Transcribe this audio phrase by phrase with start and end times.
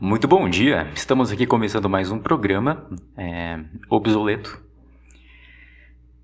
[0.00, 0.90] Muito bom dia!
[0.92, 2.84] Estamos aqui começando mais um programa
[3.16, 4.60] é, obsoleto.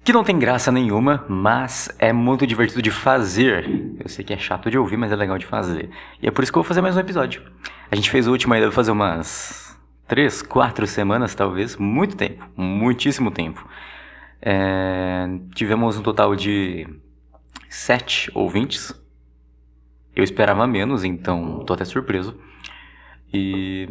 [0.03, 3.95] Que não tem graça nenhuma, mas é muito divertido de fazer.
[4.01, 5.89] Eu sei que é chato de ouvir, mas é legal de fazer.
[6.21, 7.43] E é por isso que eu vou fazer mais um episódio.
[7.89, 9.79] A gente fez o último aí, deve fazer umas
[10.09, 11.77] três, quatro semanas, talvez.
[11.77, 13.65] Muito tempo, muitíssimo tempo.
[14.43, 16.89] É, tivemos um total de
[17.69, 18.93] sete ouvintes.
[20.15, 22.37] Eu esperava menos, então tô até surpreso.
[23.33, 23.89] E.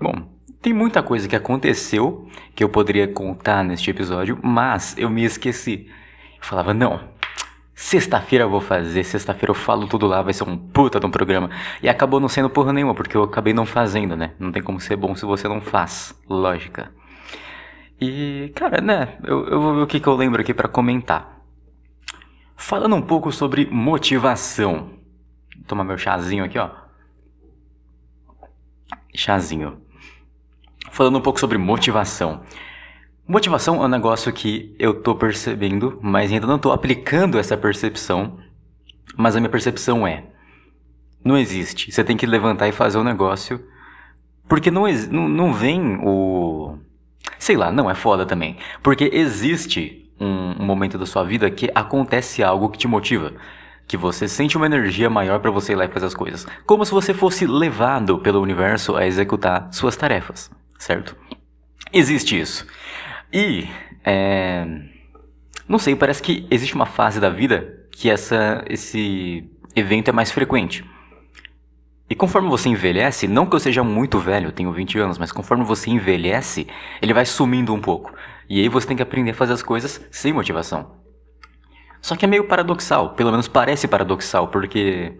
[0.00, 0.32] Bom,
[0.62, 5.88] tem muita coisa que aconteceu que eu poderia contar neste episódio, mas eu me esqueci.
[6.38, 7.00] Eu falava, não,
[7.74, 11.10] sexta-feira eu vou fazer, sexta-feira eu falo tudo lá, vai ser um puta de um
[11.10, 11.50] programa.
[11.82, 14.34] E acabou não sendo porra nenhuma, porque eu acabei não fazendo, né?
[14.38, 16.14] Não tem como ser bom se você não faz.
[16.28, 16.92] Lógica.
[18.00, 21.40] E, cara, né, eu, eu vou ver o que, que eu lembro aqui para comentar.
[22.56, 24.90] Falando um pouco sobre motivação.
[25.56, 26.81] Vou tomar meu chazinho aqui, ó
[29.14, 29.78] chazinho.
[30.90, 32.42] Falando um pouco sobre motivação.
[33.26, 38.38] Motivação é um negócio que eu tô percebendo, mas ainda não tô aplicando essa percepção.
[39.16, 40.24] Mas a minha percepção é:
[41.24, 41.90] não existe.
[41.90, 43.60] Você tem que levantar e fazer o um negócio.
[44.48, 46.76] Porque não, não, não vem o.
[47.38, 48.56] Sei lá, não é foda também.
[48.82, 53.32] Porque existe um, um momento da sua vida que acontece algo que te motiva
[53.86, 56.84] que você sente uma energia maior para você ir lá e fazer as coisas, como
[56.84, 61.16] se você fosse levado pelo universo a executar suas tarefas, certo?
[61.92, 62.66] Existe isso.
[63.32, 63.68] E
[64.04, 64.66] é...
[65.68, 69.44] não sei, parece que existe uma fase da vida que essa esse
[69.74, 70.84] evento é mais frequente.
[72.08, 75.32] E conforme você envelhece, não que eu seja muito velho, eu tenho 20 anos, mas
[75.32, 76.66] conforme você envelhece,
[77.00, 78.12] ele vai sumindo um pouco.
[78.50, 81.01] E aí você tem que aprender a fazer as coisas sem motivação.
[82.02, 85.16] Só que é meio paradoxal, pelo menos parece paradoxal, porque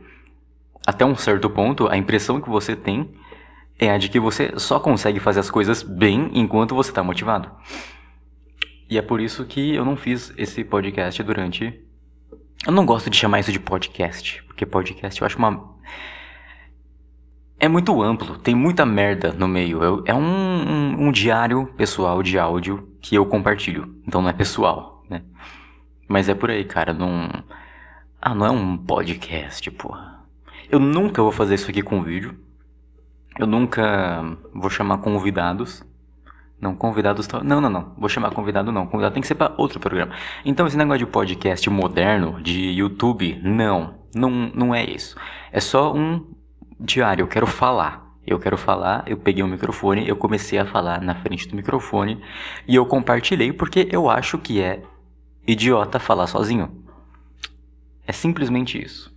[0.84, 3.14] até um certo ponto a impressão que você tem
[3.78, 7.48] é a de que você só consegue fazer as coisas bem enquanto você está motivado.
[8.90, 11.80] E é por isso que eu não fiz esse podcast durante.
[12.66, 15.72] Eu não gosto de chamar isso de podcast, porque podcast eu acho uma.
[17.60, 19.84] É muito amplo, tem muita merda no meio.
[19.84, 24.32] Eu, é um, um, um diário pessoal de áudio que eu compartilho, então não é
[24.32, 25.22] pessoal, né?
[26.08, 26.92] Mas é por aí, cara.
[26.92, 27.28] Não.
[28.20, 30.20] Ah, não é um podcast, porra.
[30.70, 32.36] Eu nunca vou fazer isso aqui com vídeo.
[33.38, 35.84] Eu nunca vou chamar convidados.
[36.60, 37.26] Não, convidados.
[37.42, 37.92] Não, não, não.
[37.98, 38.86] Vou chamar convidado não.
[38.86, 40.12] Convidado tem que ser para outro programa.
[40.44, 43.94] Então, esse negócio de podcast moderno, de YouTube, não.
[44.14, 45.16] Não, não é isso.
[45.50, 46.24] É só um
[46.78, 47.24] diário.
[47.24, 48.02] Eu quero falar.
[48.24, 51.56] Eu quero falar, eu peguei o um microfone, eu comecei a falar na frente do
[51.56, 52.22] microfone
[52.68, 54.80] e eu compartilhei porque eu acho que é
[55.46, 56.84] idiota falar sozinho.
[58.06, 59.12] É simplesmente isso.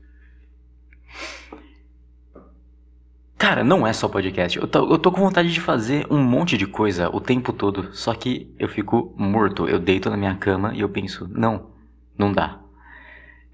[3.38, 4.58] Cara, não é só podcast.
[4.58, 7.94] Eu tô, eu tô com vontade de fazer um monte de coisa o tempo todo.
[7.94, 9.68] Só que eu fico morto.
[9.68, 11.72] Eu deito na minha cama e eu penso, não,
[12.18, 12.60] não dá.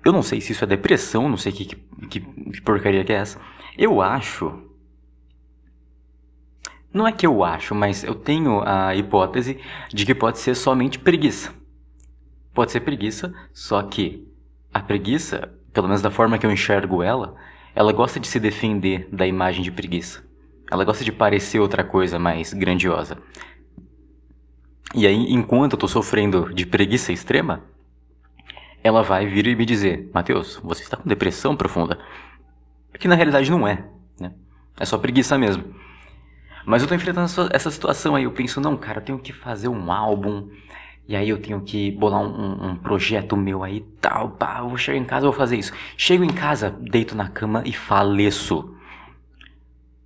[0.04, 3.18] Eu não sei se isso é depressão, não sei que, que, que porcaria que é
[3.18, 3.40] essa.
[3.78, 4.68] Eu acho.
[6.94, 9.60] Não é que eu acho, mas eu tenho a hipótese
[9.90, 11.54] de que pode ser somente preguiça.
[12.54, 14.28] Pode ser preguiça, só que
[14.74, 17.36] a preguiça, pelo menos da forma que eu enxergo ela,
[17.74, 20.24] ela gosta de se defender da imagem de preguiça.
[20.70, 23.18] Ela gosta de parecer outra coisa mais grandiosa.
[24.94, 27.64] E aí, enquanto eu tô sofrendo de preguiça extrema,
[28.84, 31.98] ela vai vir e me dizer: Mateus, você está com depressão profunda.
[33.00, 33.86] Que na realidade não é,
[34.20, 34.34] né?
[34.80, 35.74] É só preguiça mesmo.
[36.66, 38.26] Mas eu tô enfrentando essa situação aí.
[38.26, 40.50] Eu penso: não, cara, eu tenho que fazer um álbum
[41.08, 44.98] e aí eu tenho que bolar um, um projeto meu aí tal, pá, vou chegar
[44.98, 45.74] em casa, vou fazer isso.
[45.98, 48.76] Chego em casa, deito na cama e faleço.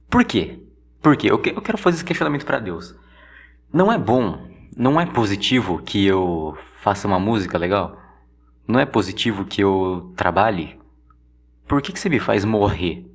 [0.09, 0.59] Por quê?
[1.01, 1.29] Por quê?
[1.29, 2.95] Eu, que, eu quero fazer esse questionamento para Deus.
[3.72, 8.01] Não é bom, não é positivo que eu faça uma música legal?
[8.67, 10.79] Não é positivo que eu trabalhe?
[11.67, 13.06] Por que, que você me faz morrer?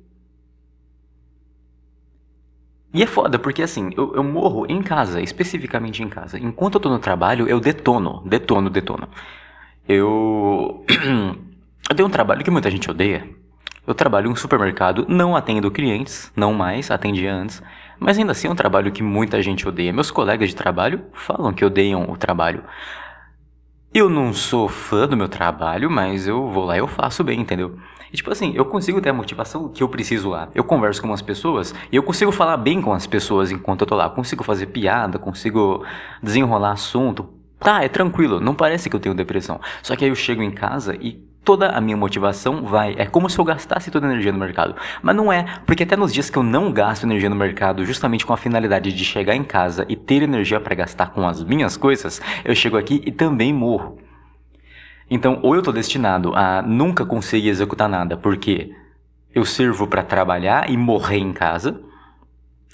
[2.93, 6.37] E é foda, porque assim, eu, eu morro em casa, especificamente em casa.
[6.37, 9.07] Enquanto eu tô no trabalho, eu detono, detono, detono.
[9.87, 10.85] Eu.
[11.89, 13.27] eu tenho um trabalho que muita gente odeia.
[13.87, 17.63] Eu trabalho em um supermercado, não atendo clientes, não mais, atendia antes.
[17.99, 19.93] Mas ainda assim é um trabalho que muita gente odeia.
[19.93, 22.63] Meus colegas de trabalho falam que odeiam o trabalho.
[23.93, 27.41] Eu não sou fã do meu trabalho, mas eu vou lá e eu faço bem,
[27.41, 27.77] entendeu?
[28.11, 30.47] E tipo assim, eu consigo ter a motivação que eu preciso lá.
[30.55, 33.87] Eu converso com umas pessoas e eu consigo falar bem com as pessoas enquanto eu
[33.87, 34.09] tô lá.
[34.09, 35.85] Consigo fazer piada, consigo
[36.23, 37.27] desenrolar assunto.
[37.59, 39.59] Tá, é tranquilo, não parece que eu tenho depressão.
[39.83, 42.95] Só que aí eu chego em casa e toda a minha motivação vai.
[42.97, 44.75] É como se eu gastasse toda a energia no mercado.
[45.01, 48.25] Mas não é, porque até nos dias que eu não gasto energia no mercado, justamente
[48.25, 51.75] com a finalidade de chegar em casa e ter energia para gastar com as minhas
[51.77, 53.97] coisas, eu chego aqui e também morro.
[55.09, 58.71] Então, ou eu estou destinado a nunca conseguir executar nada, porque
[59.33, 61.81] eu sirvo para trabalhar e morrer em casa,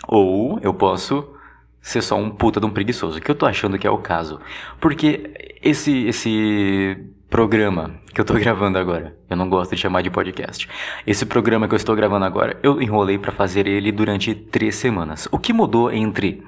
[0.08, 1.34] ou eu posso
[1.82, 4.40] ser só um puta de um preguiçoso, que eu tô achando que é o caso.
[4.80, 5.34] Porque
[5.64, 10.68] esse esse programa que eu tô gravando agora, eu não gosto de chamar de podcast.
[11.06, 15.28] Esse programa que eu estou gravando agora, eu enrolei para fazer ele durante três semanas.
[15.32, 16.44] O que mudou entre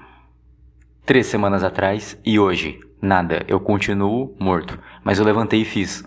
[1.06, 2.80] três semanas atrás e hoje?
[3.02, 3.46] Nada.
[3.48, 4.78] Eu continuo morto.
[5.04, 6.04] Mas eu levantei e fiz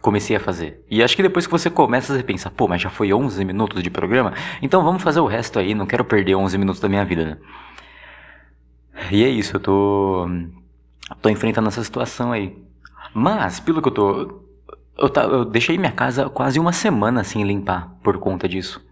[0.00, 0.84] comecei a fazer.
[0.90, 3.82] E acho que depois que você começa, você pensa, pô, mas já foi 11 minutos
[3.82, 4.32] de programa?
[4.62, 7.38] Então vamos fazer o resto aí, não quero perder 11 minutos da minha vida, né?
[9.10, 10.28] E é isso, eu tô.
[11.20, 12.56] tô enfrentando essa situação aí.
[13.14, 14.40] Mas, pelo que eu tô.
[14.98, 18.84] Eu, eu deixei minha casa quase uma semana sem limpar por conta disso.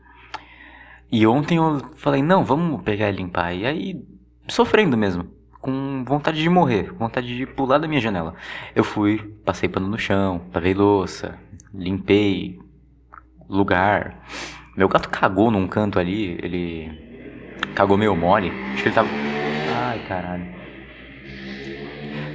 [1.11, 3.55] E ontem eu falei, não, vamos pegar e limpar.
[3.55, 4.03] E aí,
[4.49, 8.35] sofrendo mesmo com vontade de morrer, vontade de pular da minha janela.
[8.75, 11.39] Eu fui, passei pano no chão, lavei louça,
[11.75, 12.59] limpei
[13.49, 14.23] lugar.
[14.77, 18.53] Meu gato cagou num canto ali, ele cagou meio mole.
[18.73, 19.09] Acho que ele tava.
[19.77, 20.58] Ai, caralho.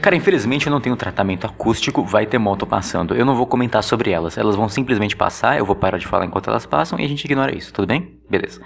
[0.03, 3.15] Cara, infelizmente eu não tenho tratamento acústico, vai ter moto passando.
[3.15, 4.38] Eu não vou comentar sobre elas.
[4.38, 7.23] Elas vão simplesmente passar, eu vou parar de falar enquanto elas passam e a gente
[7.23, 8.19] ignora isso, tudo bem?
[8.29, 8.61] Beleza.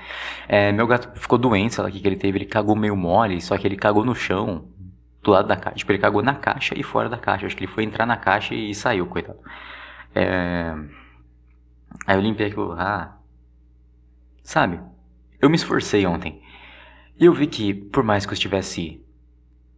[0.48, 3.39] É, meu gato ficou doente, sei lá o que, ele teve, ele cagou meio mole,
[3.39, 4.68] só que ele cagou no chão,
[5.22, 5.78] do lado da caixa.
[5.78, 7.45] Tipo, ele cagou na caixa e fora da caixa.
[7.45, 9.38] Acho que ele foi entrar na caixa e saiu, coitado.
[10.16, 10.74] É...
[12.07, 13.16] Aí eu limpei aquilo lá.
[14.42, 14.80] Sabe?
[15.39, 16.42] Eu me esforcei ontem.
[17.19, 19.06] E eu vi que, por mais que eu estivesse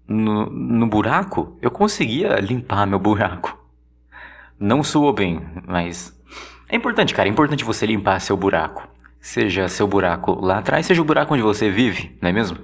[0.10, 3.58] no, no buraco, eu conseguia limpar meu buraco.
[4.60, 6.18] Não soou bem, mas
[6.68, 7.30] é importante, cara.
[7.30, 8.88] É importante você limpar seu buraco.
[9.22, 12.58] Seja seu buraco lá atrás, seja o buraco onde você vive, não é mesmo?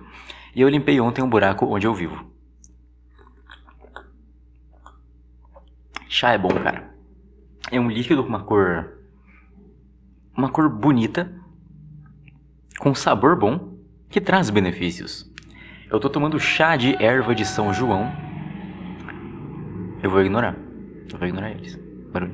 [0.56, 2.25] E eu limpei ontem um buraco onde eu vivo.
[6.07, 6.95] Chá é bom, cara.
[7.69, 8.94] É um líquido com uma cor.
[10.36, 11.33] Uma cor bonita,
[12.80, 13.77] com sabor bom,
[14.09, 15.30] que traz benefícios.
[15.89, 18.11] Eu tô tomando chá de erva de São João.
[20.01, 20.55] Eu vou ignorar.
[21.11, 21.79] Eu vou ignorar eles.
[22.11, 22.33] Barulho.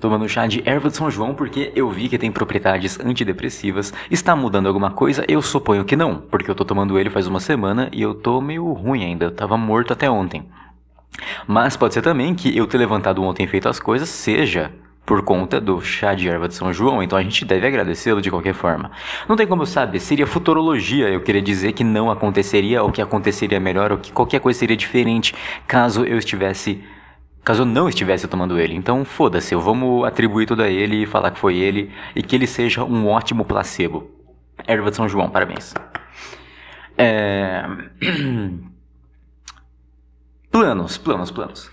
[0.00, 3.92] Tomando chá de erva de São João porque eu vi que tem propriedades antidepressivas.
[4.10, 5.24] Está mudando alguma coisa?
[5.26, 8.40] Eu suponho que não, porque eu tô tomando ele faz uma semana e eu tô
[8.40, 9.26] meio ruim ainda.
[9.26, 10.48] Eu tava morto até ontem.
[11.46, 14.72] Mas pode ser também que eu ter levantado ontem e feito as coisas seja
[15.04, 18.30] por conta do chá de erva de São João, então a gente deve agradecê-lo de
[18.30, 18.90] qualquer forma.
[19.28, 23.58] Não tem como saber, seria futurologia eu querer dizer que não aconteceria, ou que aconteceria
[23.58, 25.34] melhor, ou que qualquer coisa seria diferente
[25.66, 26.82] caso eu estivesse.
[27.44, 28.76] Caso não estivesse tomando ele.
[28.76, 32.46] Então foda-se, vamos atribuir tudo a ele e falar que foi ele e que ele
[32.46, 34.08] seja um ótimo placebo.
[34.64, 35.74] Erva de São João, parabéns.
[36.96, 37.64] É...
[40.52, 41.68] planos, planos, planos.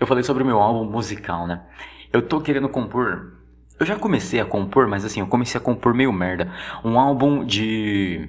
[0.00, 1.60] Eu falei sobre o meu álbum musical, né?
[2.12, 3.32] Eu tô querendo compor.
[3.80, 6.52] Eu já comecei a compor, mas assim, eu comecei a compor meio merda.
[6.84, 8.28] Um álbum de.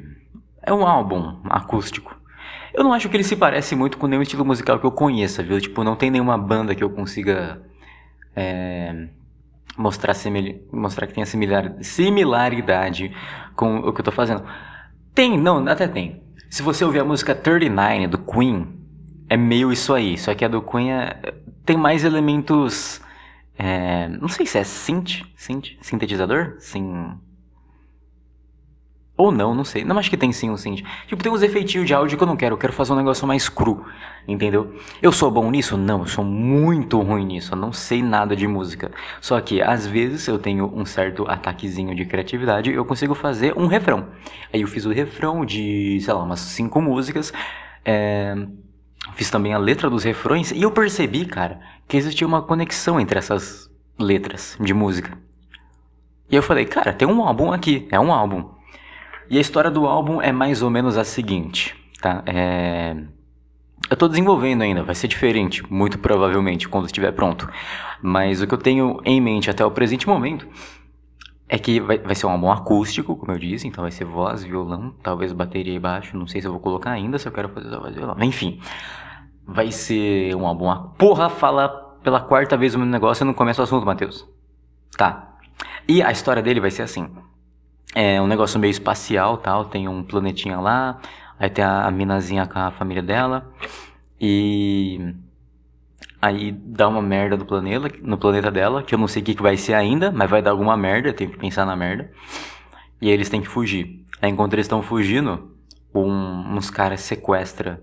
[0.62, 2.18] É um álbum acústico.
[2.74, 5.44] Eu não acho que ele se parece muito com nenhum estilo musical que eu conheça,
[5.44, 5.60] viu?
[5.60, 7.62] Tipo, não tem nenhuma banda que eu consiga.
[8.36, 9.10] É,
[9.78, 10.16] mostrar,
[10.72, 11.76] mostrar que tenha similar...
[11.82, 13.16] similaridade
[13.56, 14.44] com o que eu tô fazendo.
[15.14, 16.24] Tem, não, até tem.
[16.50, 18.68] Se você ouvir a música 39 do Queen,
[19.30, 20.18] é meio isso aí.
[20.18, 21.34] Só que a do Queen é...
[21.66, 23.02] tem mais elementos
[23.58, 26.56] é, não sei se é synth, synth, sintetizador?
[26.60, 27.18] Sim.
[29.16, 29.84] Ou não, não sei.
[29.84, 30.82] Não acho que tem sim um synth.
[31.08, 32.56] Tipo, tem uns efeitinhos de áudio que eu não quero.
[32.56, 33.86] Eu quero fazer um negócio mais cru,
[34.28, 34.76] entendeu?
[35.04, 35.78] Eu sou bom nisso?
[35.78, 37.54] Não, eu sou muito ruim nisso.
[37.54, 38.92] Eu não sei nada de música.
[39.22, 43.68] Só que, às vezes, eu tenho um certo ataquezinho de criatividade eu consigo fazer um
[43.68, 44.08] refrão.
[44.52, 47.32] Aí eu fiz o refrão de, sei lá, umas cinco músicas.
[47.86, 48.36] É...
[49.16, 53.20] Fiz também a letra dos refrões e eu percebi, cara, que existia uma conexão entre
[53.20, 53.70] essas
[54.00, 55.18] letras de música.
[56.32, 58.50] E eu falei, cara, tem um álbum aqui, é um álbum.
[59.30, 62.24] E a história do álbum é mais ou menos a seguinte, tá?
[62.26, 62.96] É...
[63.90, 67.48] Eu tô desenvolvendo ainda, vai ser diferente, muito provavelmente, quando estiver pronto.
[68.02, 70.48] Mas o que eu tenho em mente até o presente momento
[71.48, 74.44] é que vai, vai ser um álbum acústico, como eu disse, então vai ser voz,
[74.44, 77.50] violão, talvez bateria e baixo, não sei se eu vou colocar ainda, se eu quero
[77.50, 78.16] fazer só voz e violão.
[78.22, 78.60] Enfim,
[79.46, 80.72] vai ser um álbum.
[80.98, 81.70] Porra, fala
[82.02, 84.28] pela quarta vez o mesmo negócio e não começa o assunto, Matheus.
[84.98, 85.36] Tá.
[85.88, 87.10] E a história dele vai ser assim.
[87.96, 91.00] É um negócio meio espacial, tal, tem um planetinha lá,
[91.38, 93.52] aí tem a, a minazinha com a família dela,
[94.20, 95.14] e
[96.24, 99.36] Aí dá uma merda no planeta, no planeta dela, que eu não sei o que,
[99.36, 102.10] que vai ser ainda, mas vai dar alguma merda, eu tenho que pensar na merda.
[103.02, 104.06] E aí eles têm que fugir.
[104.22, 105.52] Aí enquanto eles estão fugindo,
[105.94, 107.78] um, uns caras sequestram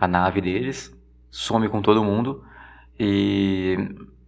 [0.00, 0.96] a nave deles,
[1.32, 2.44] some com todo mundo.
[2.96, 3.76] E.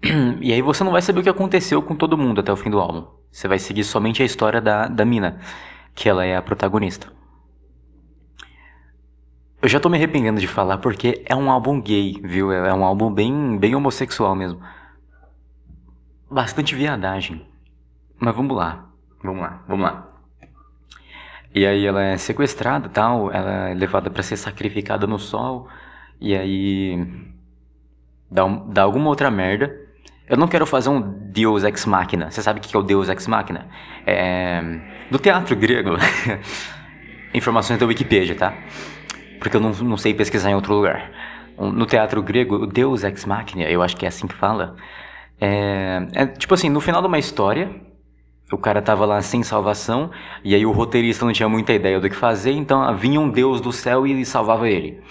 [0.40, 2.68] E aí você não vai saber o que aconteceu com todo mundo até o fim
[2.68, 3.06] do álbum.
[3.30, 5.38] Você vai seguir somente a história da, da mina,
[5.94, 7.12] que ela é a protagonista.
[9.62, 12.50] Eu já tô me arrependendo de falar porque é um álbum gay, viu?
[12.50, 14.60] É um álbum bem, bem homossexual mesmo.
[16.28, 17.46] Bastante viadagem.
[18.18, 18.86] Mas vamos lá.
[19.22, 20.08] Vamos lá, vamos lá.
[21.54, 25.68] E aí ela é sequestrada tal, ela é levada para ser sacrificada no sol.
[26.20, 27.06] E aí.
[28.28, 29.78] Dá, um, dá alguma outra merda.
[30.28, 32.32] Eu não quero fazer um Deus Ex Machina.
[32.32, 33.68] Você sabe o que é o Deus Ex Machina?
[34.04, 34.60] É.
[35.08, 35.90] Do teatro grego.
[37.32, 38.54] Informações da Wikipedia, tá?
[39.42, 41.10] Porque eu não, não sei pesquisar em outro lugar.
[41.58, 44.76] No teatro grego, o Deus Ex Machina, eu acho que é assim que fala,
[45.40, 47.74] é, é tipo assim, no final de uma história,
[48.52, 50.10] o cara tava lá sem salvação,
[50.44, 53.60] e aí o roteirista não tinha muita ideia do que fazer, então vinha um Deus
[53.60, 55.02] do céu e salvava ele.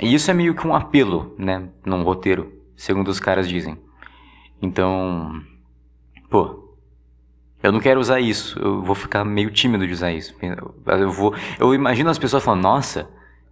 [0.00, 3.78] E isso é meio que um apelo, né, num roteiro, segundo os caras dizem.
[4.60, 5.40] Então,
[6.28, 6.74] pô,
[7.62, 10.34] eu não quero usar isso, eu vou ficar meio tímido de usar isso.
[10.86, 13.08] Eu vou, eu imagino as pessoas falando, nossa,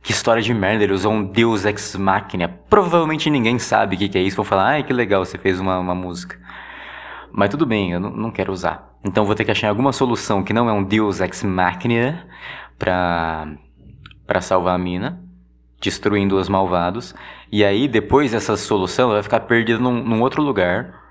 [0.06, 2.46] que história de merda, ele usou um Deus Ex Machina.
[2.70, 4.36] Provavelmente ninguém sabe o que, que é isso.
[4.36, 6.38] Vão falar, ai que legal, você fez uma, uma música.
[7.32, 8.96] Mas tudo bem, eu não, não quero usar.
[9.02, 12.24] Então vou ter que achar alguma solução que não é um Deus Ex Machina
[12.78, 13.48] pra,
[14.24, 15.20] pra salvar a mina,
[15.80, 17.12] destruindo os malvados.
[17.50, 21.02] E aí, depois dessa solução, ela vai ficar perdida num, num outro lugar.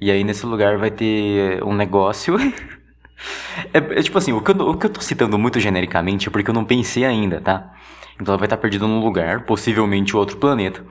[0.00, 2.36] E aí, nesse lugar, vai ter um negócio.
[3.74, 6.30] é, é, tipo assim, o que, eu, o que eu tô citando muito genericamente é
[6.30, 7.72] porque eu não pensei ainda, tá?
[8.20, 10.84] Então ela vai estar perdida num lugar, possivelmente outro planeta.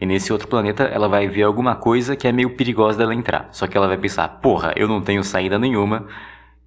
[0.00, 3.48] E nesse outro planeta ela vai ver alguma coisa que é meio perigosa dela entrar.
[3.52, 6.06] Só que ela vai pensar, porra, eu não tenho saída nenhuma.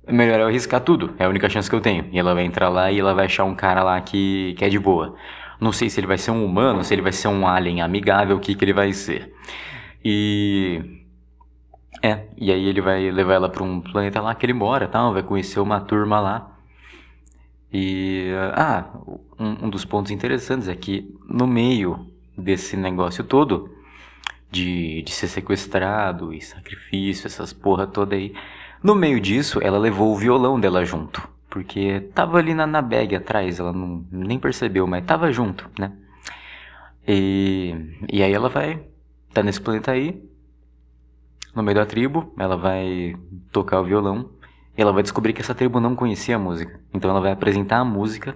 [0.06, 1.14] É melhor eu arriscar tudo.
[1.18, 2.08] É a única chance que eu tenho.
[2.12, 4.70] E ela vai entrar lá e ela vai achar um cara lá que, que é
[4.70, 5.16] de boa.
[5.60, 8.36] Não sei se ele vai ser um humano, se ele vai ser um alien amigável,
[8.36, 9.32] o que, que ele vai ser.
[10.04, 10.82] E.
[12.04, 15.14] É, e aí ele vai levar ela para um planeta lá que ele mora, tal,
[15.14, 16.51] vai conhecer uma turma lá.
[17.74, 18.86] E ah,
[19.40, 23.74] um, um dos pontos interessantes é que no meio desse negócio todo
[24.52, 28.36] de, de ser sequestrado e sacrifício, essas porra toda aí,
[28.84, 33.16] no meio disso ela levou o violão dela junto, porque tava ali na, na bag
[33.16, 35.94] atrás, ela não, nem percebeu, mas tava junto, né?
[37.08, 37.74] E,
[38.12, 38.84] e aí ela vai,
[39.34, 40.22] tá nesse planeta aí,
[41.56, 43.16] no meio da tribo, ela vai
[43.52, 44.30] tocar o violão
[44.76, 46.80] ela vai descobrir que essa tribo não conhecia a música.
[46.94, 48.36] Então ela vai apresentar a música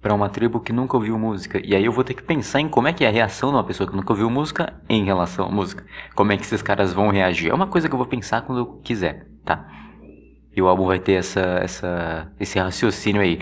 [0.00, 1.60] para uma tribo que nunca ouviu música.
[1.64, 3.56] E aí eu vou ter que pensar em como é que é a reação de
[3.56, 5.84] uma pessoa que nunca ouviu música em relação à música.
[6.14, 7.50] Como é que esses caras vão reagir.
[7.50, 9.66] É uma coisa que eu vou pensar quando eu quiser, tá?
[10.54, 13.40] E o álbum vai ter essa, essa, esse raciocínio aí.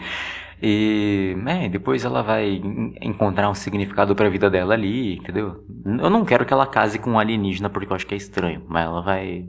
[0.63, 2.63] E é, depois ela vai
[3.01, 5.63] encontrar um significado para a vida dela ali, entendeu?
[5.85, 8.63] Eu não quero que ela case com um alienígena porque eu acho que é estranho,
[8.67, 9.47] mas ela vai,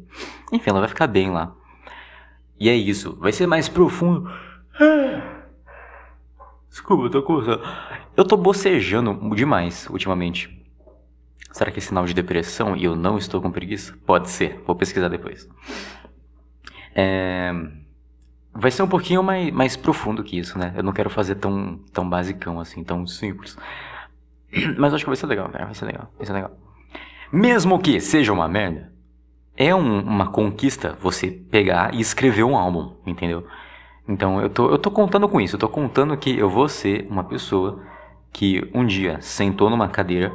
[0.52, 1.56] enfim, ela vai ficar bem lá.
[2.60, 4.30] E é isso, vai ser mais profundo.
[6.70, 7.62] Desculpa, eu tô coçando.
[8.16, 10.64] Eu tô bocejando demais ultimamente.
[11.52, 13.98] Será que é sinal de depressão e eu não estou com preguiça?
[14.06, 15.50] Pode ser, vou pesquisar depois.
[16.94, 17.54] É...
[18.54, 20.74] Vai ser um pouquinho mais, mais profundo que isso, né?
[20.76, 23.58] Eu não quero fazer tão, tão basicão assim, tão simples.
[24.78, 25.66] Mas acho que vai ser legal, cara.
[25.66, 26.58] Vai ser legal, vai ser legal.
[27.32, 28.92] Mesmo que seja uma merda,
[29.58, 33.46] é um, uma conquista você pegar e escrever um álbum, entendeu?
[34.08, 37.08] Então eu tô, eu tô contando com isso, eu tô contando que eu vou ser
[37.10, 37.82] uma pessoa
[38.32, 40.32] que um dia sentou numa cadeira,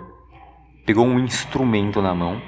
[0.87, 2.41] pegou um instrumento na mão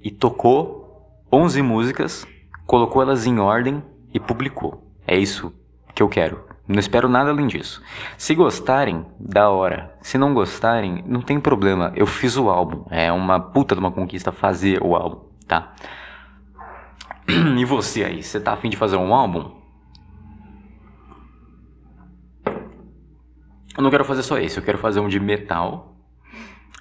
[0.00, 0.84] e tocou
[1.32, 2.26] 11 músicas,
[2.66, 4.90] colocou elas em ordem e publicou.
[5.06, 5.52] É isso
[5.94, 6.53] que eu quero.
[6.66, 7.82] Não espero nada além disso.
[8.16, 9.94] Se gostarem, da hora.
[10.00, 11.92] Se não gostarem, não tem problema.
[11.94, 12.86] Eu fiz o álbum.
[12.90, 15.74] É uma puta de uma conquista fazer o álbum, tá?
[17.58, 19.62] E você aí, você tá afim de fazer um álbum?
[23.76, 25.96] Eu não quero fazer só esse, eu quero fazer um de metal.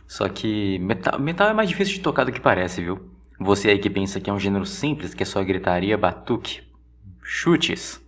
[0.08, 3.10] Só que metal, metal é mais difícil de tocar do que parece, viu?
[3.40, 6.62] Você aí que pensa que é um gênero simples, que é só gritaria, batuque,
[7.22, 8.03] chutes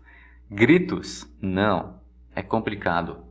[0.50, 1.28] Gritos?
[1.42, 2.00] Não.
[2.36, 3.24] É complicado.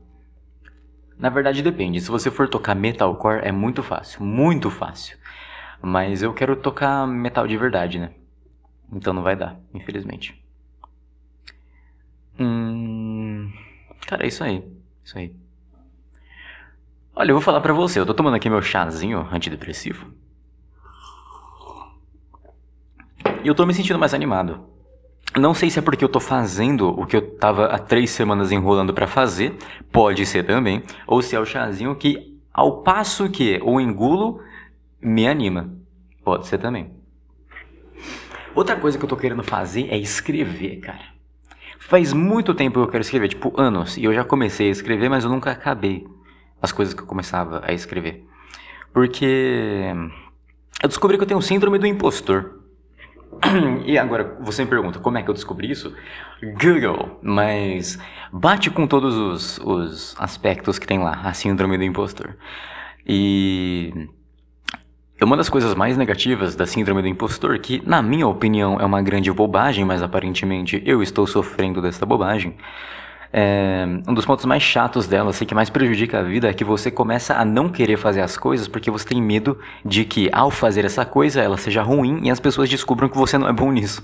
[1.17, 2.01] Na verdade depende.
[2.01, 5.17] Se você for tocar metalcore é muito fácil, muito fácil.
[5.81, 8.11] Mas eu quero tocar metal de verdade, né?
[8.91, 10.43] Então não vai dar, infelizmente.
[12.39, 13.51] Hum...
[14.07, 14.63] Cara, é isso aí.
[15.03, 15.33] Isso aí.
[17.15, 20.11] Olha, eu vou falar pra você, eu tô tomando aqui meu chazinho antidepressivo.
[23.43, 24.74] E eu tô me sentindo mais animado.
[25.37, 28.53] Não sei se é porque eu tô fazendo o que eu tava há três semanas
[28.53, 29.53] enrolando para fazer,
[29.91, 34.39] pode ser também, ou se é o chazinho que, ao passo que o engulo,
[35.01, 35.73] me anima.
[36.23, 36.89] Pode ser também.
[38.55, 41.13] Outra coisa que eu tô querendo fazer é escrever, cara.
[41.79, 45.09] Faz muito tempo que eu quero escrever, tipo anos, e eu já comecei a escrever,
[45.09, 46.07] mas eu nunca acabei
[46.61, 48.25] as coisas que eu começava a escrever.
[48.93, 49.93] Porque
[50.81, 52.64] eu descobri que eu tenho síndrome do impostor.
[53.85, 55.93] E agora você me pergunta, como é que eu descobri isso?
[56.41, 57.99] Google, mas
[58.31, 62.35] bate com todos os, os aspectos que tem lá, a síndrome do impostor.
[63.05, 64.09] E
[65.21, 69.01] uma das coisas mais negativas da síndrome do impostor, que na minha opinião é uma
[69.01, 72.55] grande bobagem, mas aparentemente eu estou sofrendo dessa bobagem,
[73.37, 76.63] é, um dos pontos mais chatos dela, assim, que mais prejudica a vida, é que
[76.63, 80.49] você começa a não querer fazer as coisas porque você tem medo de que ao
[80.49, 83.73] fazer essa coisa ela seja ruim e as pessoas descubram que você não é bom
[83.73, 84.01] nisso.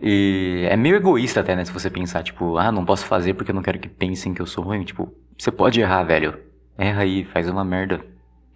[0.00, 3.50] E é meio egoísta até, né, se você pensar, tipo, ah, não posso fazer porque
[3.50, 4.84] eu não quero que pensem que eu sou ruim.
[4.84, 6.38] Tipo, você pode errar, velho.
[6.78, 8.00] Erra aí, faz uma merda.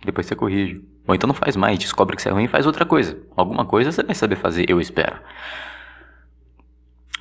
[0.05, 0.85] Depois você corrige.
[1.09, 3.19] Ou então não faz mais, descobre que você é ruim e faz outra coisa.
[3.37, 5.17] Alguma coisa você vai saber fazer, eu espero.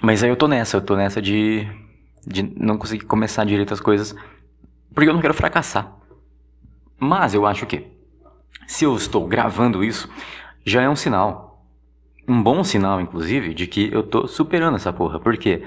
[0.03, 1.67] Mas aí eu tô nessa, eu tô nessa de,
[2.29, 4.15] de não conseguir começar direito as coisas,
[4.93, 5.91] porque eu não quero fracassar.
[6.99, 7.87] Mas eu acho que,
[8.67, 10.09] se eu estou gravando isso,
[10.65, 11.65] já é um sinal.
[12.27, 15.19] Um bom sinal, inclusive, de que eu tô superando essa porra.
[15.19, 15.63] Porque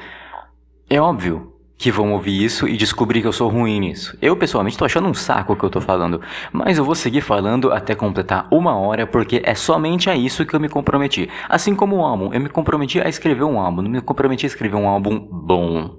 [0.88, 4.16] é óbvio que vão ouvir isso e descobrir que eu sou ruim nisso.
[4.22, 6.20] Eu, pessoalmente, tô achando um saco o que eu tô falando,
[6.52, 10.54] mas eu vou seguir falando até completar uma hora, porque é somente a isso que
[10.54, 11.28] eu me comprometi.
[11.48, 14.48] Assim como o álbum, eu me comprometi a escrever um álbum, não me comprometi a
[14.48, 15.98] escrever um álbum bom.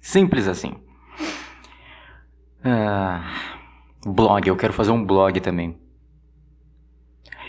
[0.00, 0.74] Simples assim.
[2.64, 3.22] Ah,
[4.04, 5.78] blog, eu quero fazer um blog também.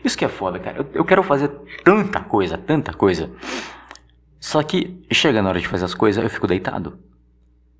[0.03, 0.79] Isso que é foda, cara.
[0.79, 1.49] Eu, eu quero fazer
[1.83, 3.31] tanta coisa, tanta coisa.
[4.39, 6.99] Só que chega na hora de fazer as coisas, eu fico deitado.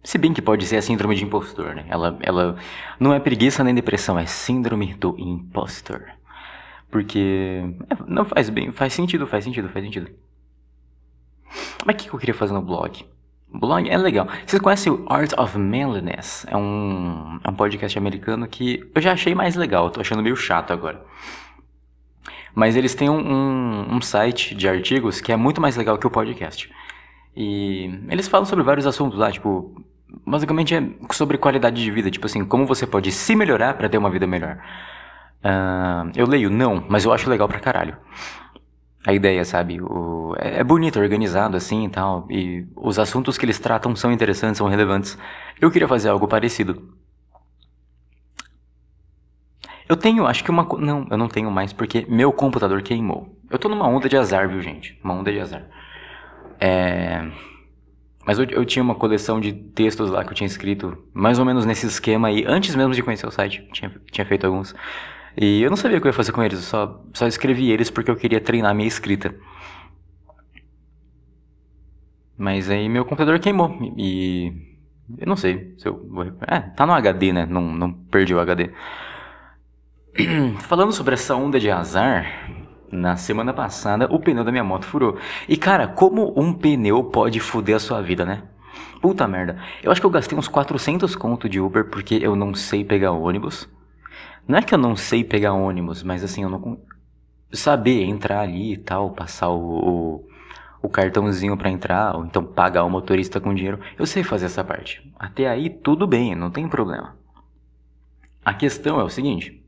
[0.04, 1.86] Se bem que pode ser a síndrome de impostor, né?
[1.88, 2.56] Ela, ela
[3.00, 6.04] não é preguiça nem depressão, é síndrome do impostor.
[6.90, 10.12] Porque é, não faz bem, faz sentido, faz sentido, faz sentido.
[11.86, 13.06] Mas o que eu queria fazer no blog?
[13.54, 14.28] Blog é legal.
[14.46, 16.46] Vocês conhecem o Art of Manliness?
[16.48, 20.36] É um, é um podcast americano que eu já achei mais legal, tô achando meio
[20.36, 21.04] chato agora.
[22.56, 26.08] Mas eles têm um, um, um site de artigos que é muito mais legal que
[26.08, 26.72] o podcast.
[27.36, 29.74] E eles falam sobre vários assuntos lá, tipo,
[30.26, 33.98] basicamente é sobre qualidade de vida, tipo assim, como você pode se melhorar para ter
[33.98, 34.60] uma vida melhor.
[35.44, 37.98] Uh, eu leio, não, mas eu acho legal pra caralho.
[39.06, 39.82] A ideia, sabe?
[39.82, 42.28] O, é, é bonito, organizado assim e tal.
[42.30, 45.18] E os assuntos que eles tratam são interessantes, são relevantes.
[45.60, 46.94] Eu queria fazer algo parecido.
[49.90, 50.64] Eu tenho, acho que uma.
[50.80, 53.38] Não, eu não tenho mais porque meu computador queimou.
[53.50, 54.98] Eu tô numa onda de azar, viu, gente?
[55.04, 55.68] Uma onda de azar.
[56.60, 57.28] É.
[58.26, 61.46] Mas eu, eu, tinha uma coleção de textos lá que eu tinha escrito, mais ou
[61.46, 63.68] menos nesse esquema aí, antes mesmo de conhecer o site.
[63.74, 64.74] Tinha, tinha feito alguns.
[65.36, 67.72] E eu não sabia o que eu ia fazer com eles, eu só, só escrevi
[67.72, 69.34] eles porque eu queria treinar minha escrita.
[72.38, 73.78] Mas aí meu computador queimou.
[73.98, 74.52] E.
[75.18, 76.26] Eu não sei se eu vou.
[76.48, 77.46] É, tá no HD, né?
[77.46, 78.72] Não, não perdi o HD.
[80.62, 82.50] Falando sobre essa onda de azar,
[82.92, 85.18] na semana passada, o pneu da minha moto furou.
[85.48, 88.44] E cara, como um pneu pode foder a sua vida, né?
[89.02, 89.58] Puta merda.
[89.84, 93.12] Eu acho que eu gastei uns 400 conto de Uber porque eu não sei pegar
[93.12, 93.70] ônibus.
[94.48, 96.80] Não é que eu não sei pegar ônibus, mas assim, eu não.
[97.54, 100.28] Saber entrar ali e tal, passar o, o,
[100.82, 103.80] o cartãozinho para entrar, ou então pagar o motorista com dinheiro.
[104.00, 105.10] Eu sei fazer essa parte.
[105.20, 107.18] Até aí, tudo bem, não tem problema.
[108.44, 109.62] A questão é o seguinte: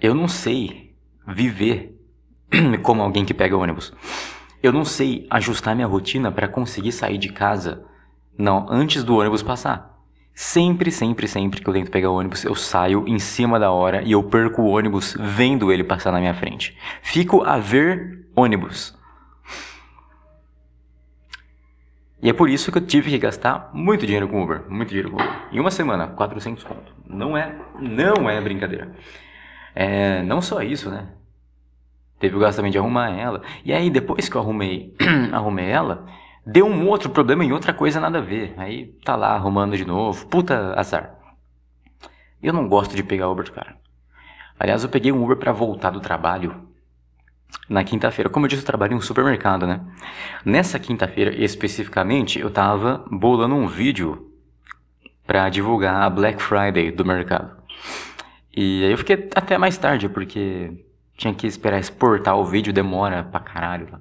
[0.00, 0.94] eu não sei
[1.26, 2.00] viver
[2.82, 3.92] como alguém que pega ônibus.
[4.62, 7.84] Eu não sei ajustar minha rotina para conseguir sair de casa
[8.36, 9.97] não antes do ônibus passar.
[10.40, 14.02] Sempre, sempre, sempre que eu tento pegar o ônibus, eu saio em cima da hora
[14.02, 16.78] e eu perco o ônibus vendo ele passar na minha frente.
[17.02, 18.96] Fico a ver ônibus.
[22.22, 25.10] E é por isso que eu tive que gastar muito dinheiro com Uber, muito dinheiro
[25.10, 25.48] com Uber.
[25.50, 26.94] Em uma semana, 400 conto.
[27.04, 28.94] Não é, não é brincadeira.
[29.74, 31.08] É, não só isso, né?
[32.20, 33.42] Teve o gasto também de arrumar ela.
[33.64, 34.94] E aí, depois que eu arrumei,
[35.34, 36.06] arrumei ela,
[36.50, 38.54] deu um outro problema em outra coisa nada a ver.
[38.56, 40.26] Aí tá lá arrumando de novo.
[40.26, 41.14] Puta azar.
[42.42, 43.76] Eu não gosto de pegar Uber, cara.
[44.58, 46.68] Aliás, eu peguei um Uber para voltar do trabalho
[47.68, 48.30] na quinta-feira.
[48.30, 49.80] Como eu disse, eu trabalho em um supermercado, né?
[50.42, 54.32] Nessa quinta-feira, especificamente, eu tava bolando um vídeo
[55.26, 57.58] para divulgar a Black Friday do mercado.
[58.56, 60.82] E aí eu fiquei até mais tarde, porque
[61.14, 64.00] tinha que esperar exportar o vídeo, demora pra caralho.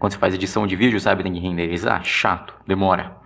[0.00, 3.16] Quando você faz edição de vídeo, sabe, tem que renderizar, chato, demora.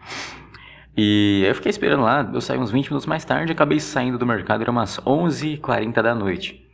[0.96, 4.26] E eu fiquei esperando lá, eu saí uns 20 minutos mais tarde, acabei saindo do
[4.26, 6.68] mercado, era umas 11h40 da noite.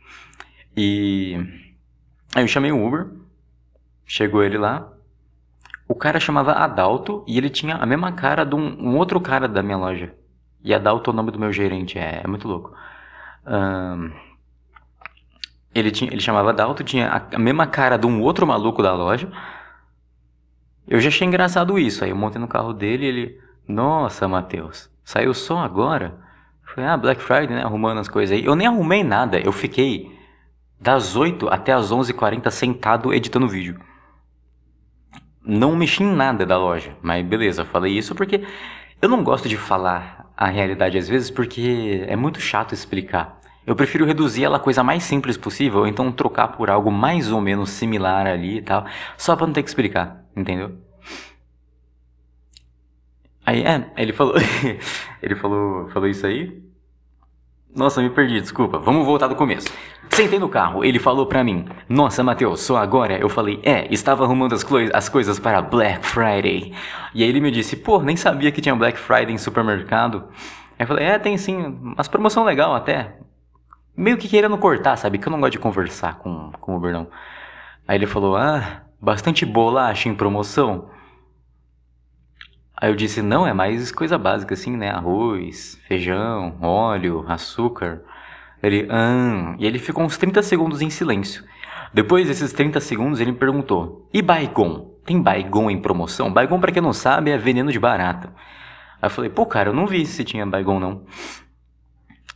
[0.75, 1.37] E
[2.35, 3.11] aí eu chamei um Uber,
[4.03, 4.91] chegou ele lá,
[5.87, 9.47] o cara chamava Adalto e ele tinha a mesma cara de um, um outro cara
[9.47, 10.15] da minha loja.
[10.63, 12.73] E Adalto é o nome do meu gerente, é, é muito louco.
[13.45, 14.11] Um,
[15.75, 18.93] ele, tinha, ele chamava Adalto, tinha a, a, mesma cara de um outro maluco da
[18.93, 19.31] loja.
[20.87, 22.03] Eu já achei engraçado isso.
[22.03, 23.41] Aí eu montei no carro dele e ele.
[23.67, 26.19] Nossa, Matheus, saiu só agora?
[26.63, 27.63] Falei, ah, Black Friday, né?
[27.63, 28.45] Arrumando as coisas aí.
[28.45, 29.39] Eu nem arrumei nada.
[29.39, 30.17] Eu fiquei
[30.79, 33.79] das 8 até as 11h40 sentado editando vídeo.
[35.43, 36.95] Não mexi em nada da loja.
[37.01, 38.43] Mas beleza, falei isso porque
[39.01, 43.40] eu não gosto de falar a realidade às vezes porque é muito chato explicar.
[43.65, 47.31] Eu prefiro reduzir ela à coisa mais simples possível, ou então trocar por algo mais
[47.31, 48.85] ou menos similar ali e tal,
[49.17, 50.71] só pra não ter que explicar, entendeu?
[53.45, 54.35] Aí, é, ele falou,
[55.21, 56.61] ele falou, falou isso aí.
[57.75, 58.79] Nossa, me perdi, desculpa.
[58.79, 59.69] Vamos voltar do começo.
[60.09, 63.17] Sentei no carro, ele falou pra mim: Nossa, Matheus, só agora?
[63.17, 66.73] Eu falei: É, estava arrumando as, as coisas para Black Friday.
[67.13, 70.25] E aí ele me disse: Pô, nem sabia que tinha Black Friday em supermercado.
[70.77, 73.15] Aí eu falei: É, tem sim, mas promoção legal até.
[73.95, 75.17] Meio que querendo cortar, sabe?
[75.17, 77.07] Que eu não gosto de conversar com, com o Uber, não.
[77.87, 80.89] Aí ele falou: Ah, bastante bolacha em promoção.
[82.81, 84.89] Aí eu disse, não, é mais coisa básica assim, né?
[84.89, 88.01] Arroz, feijão, óleo, açúcar.
[88.63, 89.55] Ele, ah.
[89.59, 91.43] E ele ficou uns 30 segundos em silêncio.
[91.93, 94.95] Depois desses 30 segundos, ele me perguntou: E Baigon?
[95.05, 96.33] Tem Baigon em promoção?
[96.33, 98.33] Baigon, pra quem não sabe, é veneno de barata.
[98.99, 101.05] Aí eu falei: Pô, cara, eu não vi se tinha Baigon não.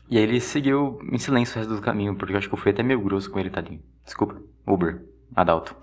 [0.10, 2.60] E aí ele seguiu em silêncio o resto do caminho, porque eu acho que eu
[2.60, 3.82] fui até meio grosso com ele, tadinho.
[4.04, 5.04] Desculpa, Uber,
[5.36, 5.76] Adalto.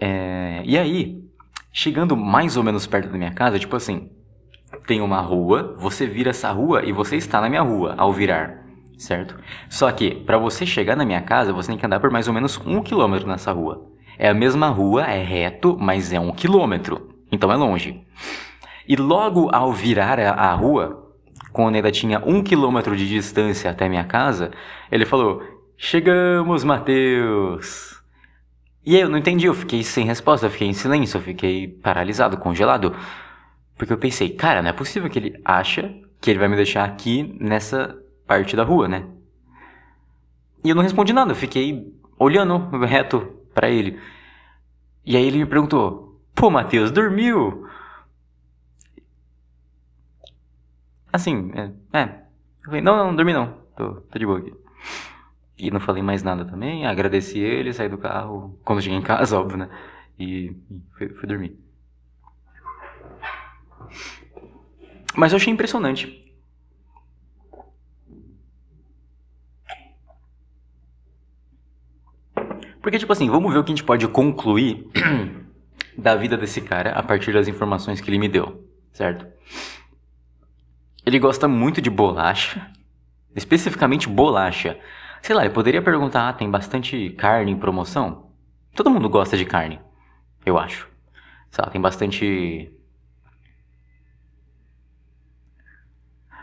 [0.00, 0.62] É...
[0.64, 1.24] E aí,
[1.76, 4.08] Chegando mais ou menos perto da minha casa, tipo assim,
[4.86, 8.64] tem uma rua, você vira essa rua e você está na minha rua ao virar,
[8.96, 9.36] certo?
[9.68, 12.32] Só que para você chegar na minha casa, você tem que andar por mais ou
[12.32, 13.90] menos um quilômetro nessa rua.
[14.16, 18.06] É a mesma rua, é reto, mas é um quilômetro, então é longe.
[18.86, 21.03] E logo ao virar a, a rua,
[21.54, 24.50] quando ainda tinha um quilômetro de distância até minha casa,
[24.90, 25.40] ele falou:
[25.76, 28.02] Chegamos, Mateus!
[28.84, 31.68] E aí eu não entendi, eu fiquei sem resposta, eu fiquei em silêncio, eu fiquei
[31.68, 32.92] paralisado, congelado.
[33.78, 36.84] Porque eu pensei, cara, não é possível que ele acha que ele vai me deixar
[36.84, 39.04] aqui nessa parte da rua, né?
[40.64, 44.00] E eu não respondi nada, eu fiquei olhando reto para ele.
[45.06, 47.64] E aí ele me perguntou: Pô, Matheus, dormiu?
[51.14, 51.70] Assim, é.
[51.96, 52.02] é.
[52.02, 54.52] Eu falei: Não, não, dormi não, tô, tô de boa aqui.
[55.56, 59.38] E não falei mais nada também, agradeci ele, saí do carro, quando cheguei em casa,
[59.38, 59.70] óbvio, né?
[60.18, 60.56] E,
[60.98, 61.56] fui, fui dormir.
[65.14, 66.20] Mas eu achei impressionante.
[72.82, 74.90] Porque, tipo assim, vamos ver o que a gente pode concluir
[75.96, 79.24] da vida desse cara a partir das informações que ele me deu, certo?
[81.04, 82.70] Ele gosta muito de bolacha,
[83.34, 84.78] especificamente bolacha.
[85.20, 88.30] Sei lá, ele poderia perguntar: ah, tem bastante carne em promoção?
[88.74, 89.80] Todo mundo gosta de carne,
[90.44, 90.88] eu acho.
[91.50, 92.72] Sei lá, tem bastante.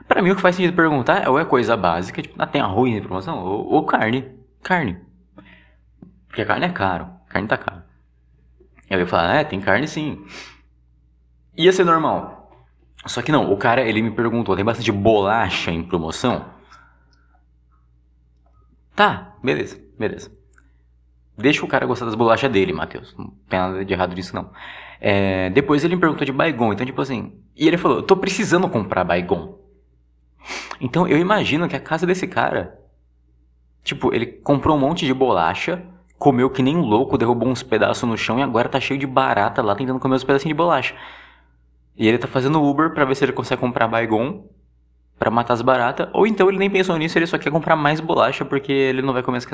[0.08, 2.62] Pra mim, o que faz sentido perguntar é ou é coisa básica, tipo, ah, tem
[2.62, 3.40] arroz em promoção?
[3.44, 4.30] Ou, ou carne.
[4.62, 4.98] Carne.
[6.28, 7.10] Porque a carne é caro.
[7.28, 7.82] Carne tá caro.
[8.90, 10.26] Eu ia falar, é, tem carne sim.
[11.58, 12.41] Ia ser normal.
[13.06, 16.46] Só que não, o cara, ele me perguntou, tem bastante bolacha em promoção?
[18.96, 20.32] Tá, beleza, beleza.
[21.38, 23.16] Deixa o cara gostar das bolachas dele, Matheus.
[23.18, 24.52] Não tem nada de errado nisso, não.
[25.00, 26.72] É, depois ele me perguntou de Baigon.
[26.74, 27.34] Então, tipo assim.
[27.56, 29.58] E ele falou: tô precisando comprar Baigon.
[30.80, 32.80] Então, eu imagino que a casa desse cara.
[33.84, 35.84] Tipo, ele comprou um monte de bolacha,
[36.20, 39.64] comeu que nem louco, derrubou uns pedaços no chão e agora tá cheio de barata
[39.64, 40.94] lá tentando comer os pedacinhos de bolacha.
[41.98, 44.48] E ele tá fazendo Uber pra ver se ele consegue comprar Baigon
[45.20, 48.00] para matar as baratas, ou então ele nem pensou nisso, ele só quer comprar mais
[48.00, 49.48] bolacha porque ele não vai comer as,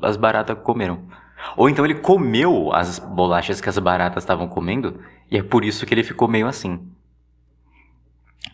[0.00, 1.02] as baratas comeram.
[1.56, 4.98] Ou então ele comeu as bolachas que as baratas estavam comendo
[5.30, 6.80] e é por isso que ele ficou meio assim.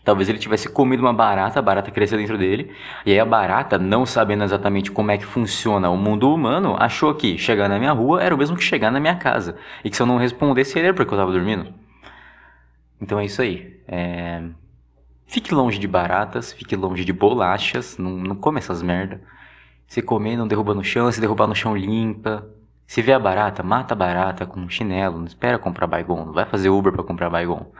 [0.03, 2.71] Talvez ele tivesse comido uma barata, a barata cresceu dentro dele,
[3.05, 7.13] e aí a barata, não sabendo exatamente como é que funciona o mundo humano, achou
[7.13, 9.57] que chegar na minha rua era o mesmo que chegar na minha casa.
[9.83, 11.73] E que se eu não respondesse, ele era porque eu tava dormindo.
[12.99, 13.81] Então é isso aí.
[13.87, 14.43] É...
[15.25, 19.21] Fique longe de baratas, fique longe de bolachas, não, não come essas merda.
[19.87, 22.47] Se comer, não derruba no chão, se derrubar no chão, limpa.
[22.85, 26.33] Se vê a barata, mata a barata com um chinelo, não espera comprar Baygon, não
[26.33, 27.71] vai fazer Uber para comprar Baygon.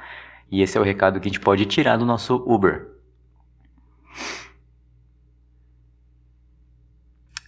[0.51, 2.89] E esse é o recado que a gente pode tirar do nosso Uber.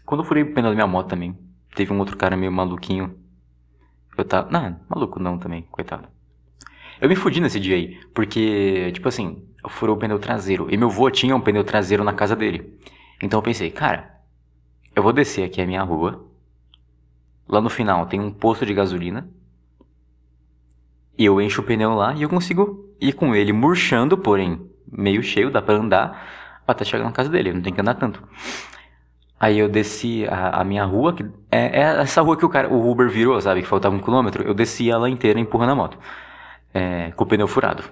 [0.05, 1.37] Quando eu furei o pneu da minha moto também,
[1.75, 3.15] teve um outro cara meio maluquinho.
[4.17, 4.49] Eu tava.
[4.49, 6.07] Não, maluco não também, coitado.
[7.01, 10.67] Eu me fudi nesse dia aí, porque, tipo assim, eu furei o pneu traseiro.
[10.69, 12.77] E meu avô tinha um pneu traseiro na casa dele.
[13.21, 14.19] Então eu pensei, cara,
[14.95, 16.25] eu vou descer aqui a minha rua.
[17.47, 19.29] Lá no final tem um posto de gasolina.
[21.17, 25.21] E eu encho o pneu lá e eu consigo ir com ele murchando, porém meio
[25.21, 26.27] cheio, dá pra andar
[26.67, 28.23] até chegar na casa dele, não tem que andar tanto.
[29.39, 32.69] Aí eu desci a, a minha rua, que é, é, essa rua que o cara,
[32.69, 35.97] o Uber virou, sabe, que faltava um quilômetro, eu desci ela inteira empurrando a moto,
[36.73, 37.83] é, com o pneu furado.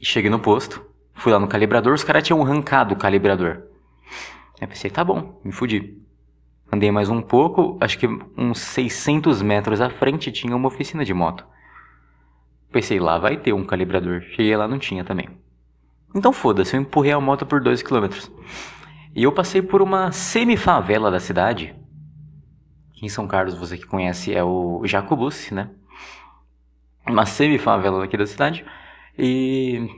[0.00, 3.62] Cheguei no posto, fui lá no calibrador, os caras tinham arrancado o calibrador.
[4.60, 6.00] Aí pensei, tá bom, me fudi.
[6.72, 11.12] Andei mais um pouco, acho que uns 600 metros à frente tinha uma oficina de
[11.12, 11.46] moto.
[12.72, 14.22] Pensei, lá vai ter um calibrador.
[14.22, 15.28] Cheguei lá, não tinha também.
[16.14, 18.32] Então foda-se, eu empurrei a moto por 2 quilômetros.
[19.14, 21.74] E eu passei por uma semi-favela da cidade.
[23.02, 25.70] Em São Carlos, você que conhece, é o Jacobus, né?
[27.06, 28.64] Uma semi-favela aqui da cidade.
[29.18, 29.88] E,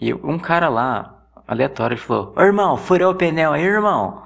[0.00, 4.22] e um cara lá, aleatório, falou: Ô irmão, furou o pneu aí, irmão?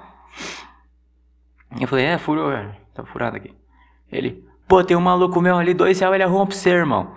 [1.79, 3.53] Eu falei: É, furou, é, tá furado aqui.
[4.11, 7.11] Ele: Pô, tem um maluco meu ali, dois reais, ele arruma pra você, irmão.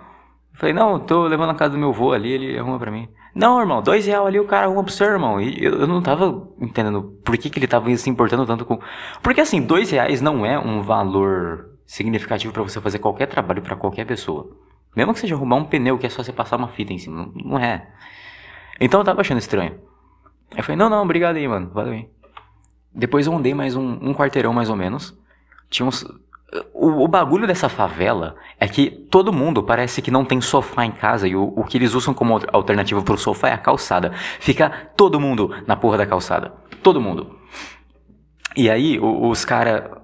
[0.53, 3.07] Eu falei: Não, tô levando a casa do meu avô ali, ele arruma pra mim.
[3.33, 5.39] Não, irmão, dois reais ali o cara arruma pro seu irmão.
[5.39, 8.79] E eu, eu não tava entendendo por que, que ele tava se importando tanto com.
[9.21, 13.75] Porque assim, dois reais não é um valor significativo para você fazer qualquer trabalho para
[13.75, 14.51] qualquer pessoa.
[14.95, 17.31] Mesmo que seja arrumar um pneu que é só você passar uma fita em cima.
[17.33, 17.87] Não é.
[18.79, 19.79] Então eu tava achando estranho.
[20.51, 21.71] Aí eu falei, não, não, obrigado aí, mano.
[21.73, 22.09] Valeu aí.
[22.93, 25.17] Depois eu andei mais um, um quarteirão mais ou menos.
[25.69, 26.03] Tinha uns,
[26.73, 30.91] o, o, bagulho dessa favela é que todo mundo parece que não tem sofá em
[30.91, 34.11] casa e o, o que eles usam como alternativa pro sofá é a calçada.
[34.39, 36.53] Fica todo mundo na porra da calçada.
[36.81, 37.37] Todo mundo.
[38.55, 39.96] E aí, os caras.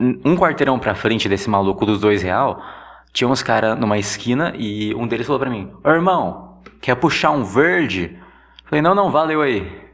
[0.00, 2.62] Um quarteirão pra frente desse maluco dos dois real,
[3.12, 7.30] tinha uns caras numa esquina e um deles falou pra mim: Ô irmão, quer puxar
[7.32, 8.16] um verde?
[8.64, 9.88] Falei: Não, não, valeu aí.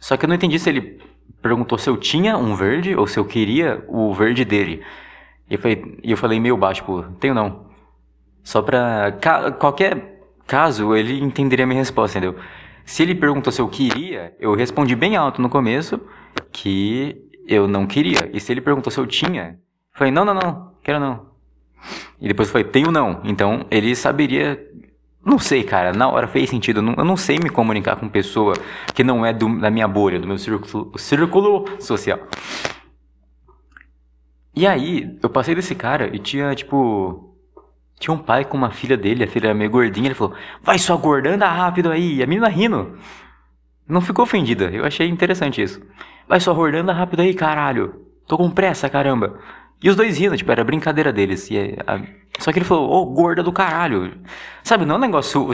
[0.00, 1.00] Só que eu não entendi se ele
[1.42, 4.82] perguntou se eu tinha um verde ou se eu queria o verde dele.
[5.48, 7.66] E eu falei, eu falei meio baixo, tipo, tenho não.
[8.42, 9.12] Só pra.
[9.20, 12.38] Ca qualquer caso, ele entenderia a minha resposta, entendeu?
[12.84, 16.00] Se ele perguntou se eu queria, eu respondi bem alto no começo
[16.52, 18.30] que eu não queria.
[18.32, 19.58] E se ele perguntou se eu tinha,
[19.92, 21.26] eu falei, não, não, não, quero não.
[22.20, 23.20] E depois foi, tenho não.
[23.24, 24.58] Então ele saberia
[25.26, 26.78] não sei, cara, na hora fez sentido.
[26.78, 28.54] Eu não, eu não sei me comunicar com pessoa
[28.94, 32.20] que não é do, da minha bolha, do meu círculo, círculo social.
[34.54, 37.34] E aí, eu passei desse cara e tinha, tipo.
[37.98, 40.78] Tinha um pai com uma filha dele, a filha era meio gordinha, ele falou: Vai
[40.78, 42.16] sua gorda, anda rápido aí.
[42.16, 42.96] E a menina rindo.
[43.88, 45.80] Não ficou ofendida, eu achei interessante isso.
[46.28, 48.06] Vai gorda, anda rápido aí, caralho.
[48.26, 49.38] Tô com pressa, caramba.
[49.82, 51.50] E os dois rindo, tipo, era brincadeira deles.
[51.50, 52.00] E a...
[52.38, 54.18] Só que ele falou, ô, oh, gorda do caralho.
[54.62, 55.48] Sabe, não é um negócio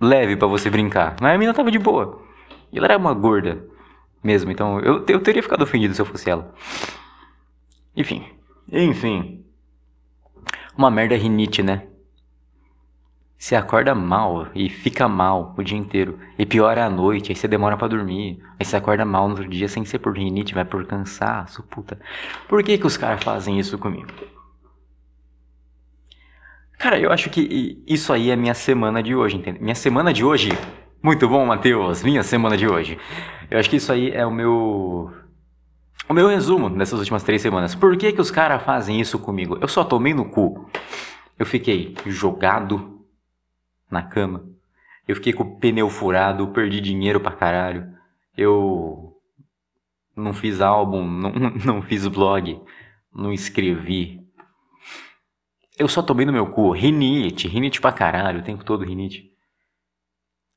[0.00, 1.16] leve para você brincar.
[1.20, 2.22] Mas a menina tava de boa.
[2.72, 3.64] E ela era uma gorda
[4.22, 6.52] mesmo, então eu, eu teria ficado ofendido se eu fosse ela.
[7.96, 8.24] Enfim.
[8.72, 9.44] Enfim.
[10.76, 11.86] Uma merda rinite, né?
[13.44, 16.18] Você acorda mal e fica mal o dia inteiro.
[16.38, 18.42] E piora à noite, aí você demora para dormir.
[18.58, 22.00] Aí você acorda mal no outro dia sem ser por rinite, vai por cansaço, puta.
[22.48, 24.08] Por que que os caras fazem isso comigo?
[26.78, 29.62] Cara, eu acho que isso aí é minha semana de hoje, entende?
[29.62, 30.48] Minha semana de hoje.
[31.02, 32.02] Muito bom, Matheus.
[32.02, 32.96] Minha semana de hoje.
[33.50, 35.12] Eu acho que isso aí é o meu.
[36.08, 37.74] O meu resumo dessas últimas três semanas.
[37.74, 39.58] Por que que os caras fazem isso comigo?
[39.60, 40.66] Eu só tomei no cu.
[41.38, 42.93] Eu fiquei jogado
[43.94, 44.46] na cama.
[45.08, 47.92] Eu fiquei com o pneu furado, perdi dinheiro pra caralho.
[48.36, 49.16] Eu
[50.16, 51.32] não fiz álbum, não,
[51.64, 52.60] não fiz blog,
[53.14, 54.24] não escrevi,
[55.76, 56.70] eu só tomei no meu cu.
[56.70, 59.32] Rinite, rinite pra caralho, o tempo todo rinite.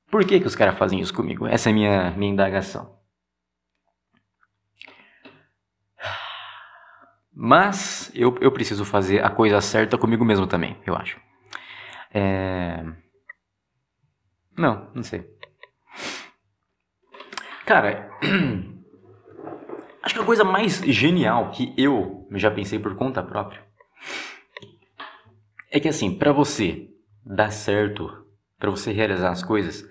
[0.09, 1.47] Por que, que os caras fazem isso comigo?
[1.47, 2.95] Essa é a minha, minha indagação.
[7.33, 11.19] Mas eu, eu preciso fazer a coisa certa comigo mesmo também, eu acho.
[12.13, 12.83] É...
[14.57, 15.25] Não, não sei.
[17.65, 18.09] Cara,
[20.01, 23.61] acho que a coisa mais genial que eu já pensei por conta própria
[25.69, 26.89] é que assim, para você
[27.25, 28.25] dar certo
[28.57, 29.87] para você realizar as coisas,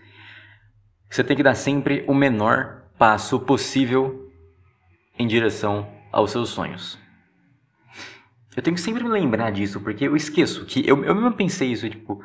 [1.09, 4.31] você tem que dar sempre o menor passo possível
[5.19, 6.99] em direção aos seus sonhos.
[8.57, 11.71] Eu tenho que sempre me lembrar disso, porque eu esqueço que eu, eu mesmo pensei
[11.71, 12.23] isso, tipo.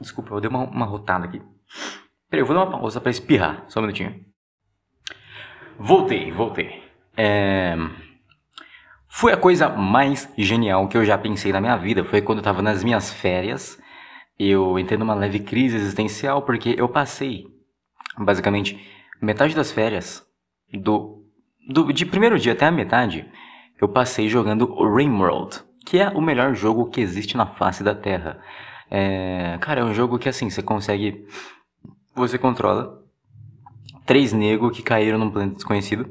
[0.00, 1.40] Desculpa, eu dei uma, uma rotada aqui.
[2.28, 4.24] Peraí, eu vou dar uma pausa pra espirrar, só um minutinho.
[5.78, 6.82] Voltei, voltei.
[7.16, 7.76] É...
[9.08, 12.04] Foi a coisa mais genial que eu já pensei na minha vida.
[12.04, 13.80] Foi quando eu tava nas minhas férias.
[14.36, 17.46] Eu entrei numa leve crise existencial porque eu passei,
[18.18, 18.84] basicamente,
[19.22, 20.26] metade das férias,
[20.72, 21.24] do,
[21.68, 23.30] do de primeiro dia até a metade,
[23.80, 28.40] eu passei jogando Rimworld, que é o melhor jogo que existe na face da Terra.
[28.90, 31.26] É, cara, é um jogo que assim, você consegue.
[32.14, 33.02] Você controla
[34.06, 36.08] três negros que caíram num planeta desconhecido.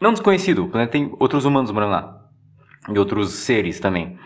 [0.00, 2.20] Não desconhecido, o planeta tem outros humanos morando lá.
[2.88, 4.18] E outros seres também.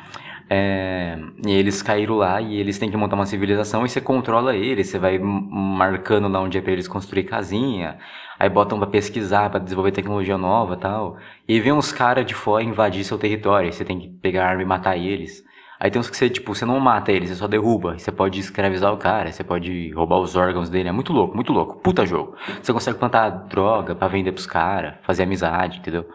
[0.49, 4.55] É, e eles caíram lá e eles têm que montar uma civilização e você controla
[4.55, 7.97] eles, você vai marcando lá onde é pra eles construir casinha,
[8.39, 11.17] aí botam pra pesquisar, pra desenvolver tecnologia nova tal.
[11.49, 14.67] E vem uns caras de fora invadir seu território, você tem que pegar arma e
[14.67, 15.43] matar eles.
[15.85, 17.99] Aí tem uns que você, tipo, você não mata eles, você só derruba.
[17.99, 20.89] Você pode escravizar o cara, você pode roubar os órgãos dele.
[20.89, 21.79] É muito louco, muito louco.
[21.81, 22.35] Puta jogo.
[22.63, 26.09] Você consegue plantar droga para vender pros caras, fazer amizade, entendeu?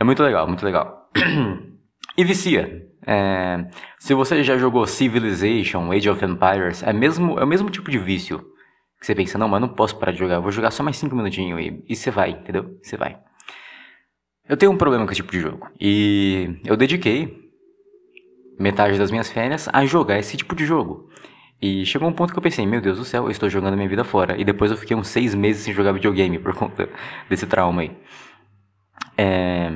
[0.00, 1.06] É muito legal, muito legal.
[2.16, 2.88] e vicia.
[3.06, 3.66] É,
[3.98, 7.98] se você já jogou Civilization, Age of Empires, é, mesmo, é o mesmo tipo de
[7.98, 8.38] vício.
[8.98, 11.14] Que você pensa, não, mas não posso parar de jogar, vou jogar só mais 5
[11.14, 12.78] minutinhos e você vai, entendeu?
[12.82, 13.18] Você vai.
[14.48, 15.68] Eu tenho um problema com esse tipo de jogo.
[15.78, 17.41] E eu dediquei
[18.58, 21.08] metade das minhas férias a jogar esse tipo de jogo.
[21.60, 23.88] E chegou um ponto que eu pensei, meu Deus do céu, eu estou jogando minha
[23.88, 24.36] vida fora.
[24.40, 26.88] E depois eu fiquei uns seis meses sem jogar videogame por conta
[27.30, 27.96] desse trauma aí.
[29.16, 29.70] É...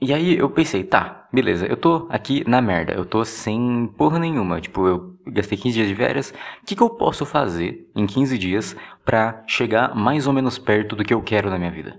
[0.00, 4.18] E aí eu pensei, tá, beleza, eu tô aqui na merda, eu tô sem porra
[4.18, 4.60] nenhuma.
[4.60, 6.30] Tipo, eu gastei 15 dias de férias.
[6.62, 10.94] O que, que eu posso fazer em 15 dias para chegar mais ou menos perto
[10.94, 11.98] do que eu quero na minha vida?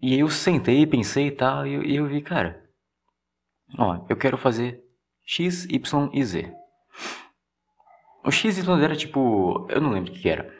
[0.00, 2.61] E aí eu sentei, pensei e tal, e eu, e eu vi, cara,
[3.78, 4.82] ó, eu quero fazer
[5.24, 6.52] X, Y e Z.
[8.24, 10.54] O X e Y era tipo, eu não lembro o que era.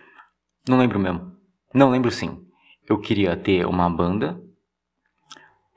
[0.68, 1.36] Não lembro mesmo.
[1.74, 2.46] Não lembro sim.
[2.88, 4.40] Eu queria ter uma banda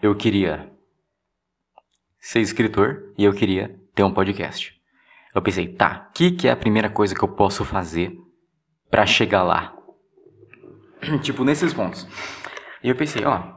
[0.05, 0.71] eu queria
[2.19, 4.79] ser escritor e eu queria ter um podcast.
[5.33, 8.17] Eu pensei, tá, o que, que é a primeira coisa que eu posso fazer
[8.89, 9.75] para chegar lá?
[11.23, 12.07] tipo, nesses pontos.
[12.83, 13.54] E eu pensei, ó,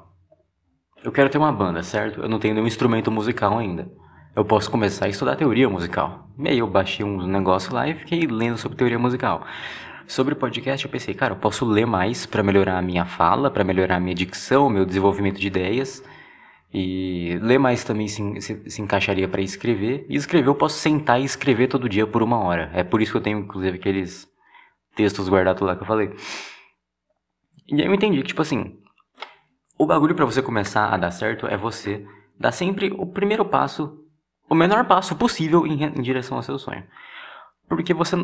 [1.02, 2.20] eu quero ter uma banda, certo?
[2.20, 3.90] Eu não tenho nenhum instrumento musical ainda.
[4.34, 6.28] Eu posso começar a estudar teoria musical.
[6.38, 9.44] E aí eu baixei um negócio lá e fiquei lendo sobre teoria musical.
[10.06, 13.64] Sobre podcast, eu pensei, cara, eu posso ler mais para melhorar a minha fala, para
[13.64, 16.02] melhorar a minha dicção, meu desenvolvimento de ideias.
[16.72, 20.06] E ler mais também se, se, se encaixaria para escrever.
[20.08, 22.70] E escrever eu posso sentar e escrever todo dia por uma hora.
[22.74, 24.28] É por isso que eu tenho, inclusive, aqueles
[24.94, 26.10] textos guardados lá que eu falei.
[27.68, 28.78] E aí eu entendi que, tipo assim,
[29.78, 32.04] o bagulho para você começar a dar certo é você
[32.38, 34.04] dar sempre o primeiro passo,
[34.50, 36.84] o menor passo possível em, em direção ao seu sonho.
[37.68, 38.16] Porque você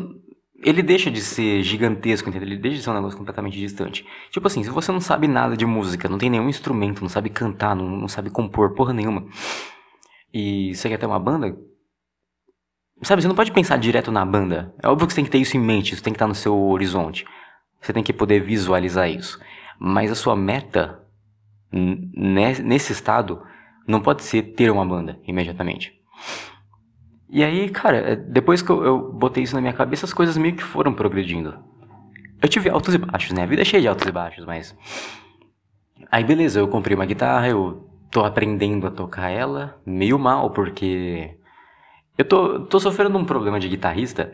[0.63, 2.47] ele deixa de ser gigantesco, entendeu?
[2.47, 4.05] Ele deixa de ser um negócio completamente distante.
[4.31, 7.29] Tipo assim, se você não sabe nada de música, não tem nenhum instrumento, não sabe
[7.29, 9.27] cantar, não, não sabe compor porra nenhuma,
[10.33, 11.55] e você quer ter uma banda,
[13.03, 14.73] sabe, você não pode pensar direto na banda.
[14.81, 16.35] É óbvio que você tem que ter isso em mente, isso tem que estar no
[16.35, 17.25] seu horizonte.
[17.81, 19.39] Você tem que poder visualizar isso.
[19.79, 21.04] Mas a sua meta,
[21.75, 23.41] nesse estado,
[23.87, 25.93] não pode ser ter uma banda imediatamente.
[27.29, 30.37] E aí, cara, é, depois que eu, eu, botei isso na minha cabeça, as coisas
[30.37, 31.57] meio que foram progredindo.
[32.41, 33.43] Eu tive altos e baixos, né?
[33.43, 34.75] A vida é cheia de altos e baixos, mas.
[36.11, 41.37] Aí, beleza, eu comprei uma guitarra, eu tô aprendendo a tocar ela, meio mal, porque.
[42.17, 44.33] Eu tô, tô sofrendo um problema de guitarrista,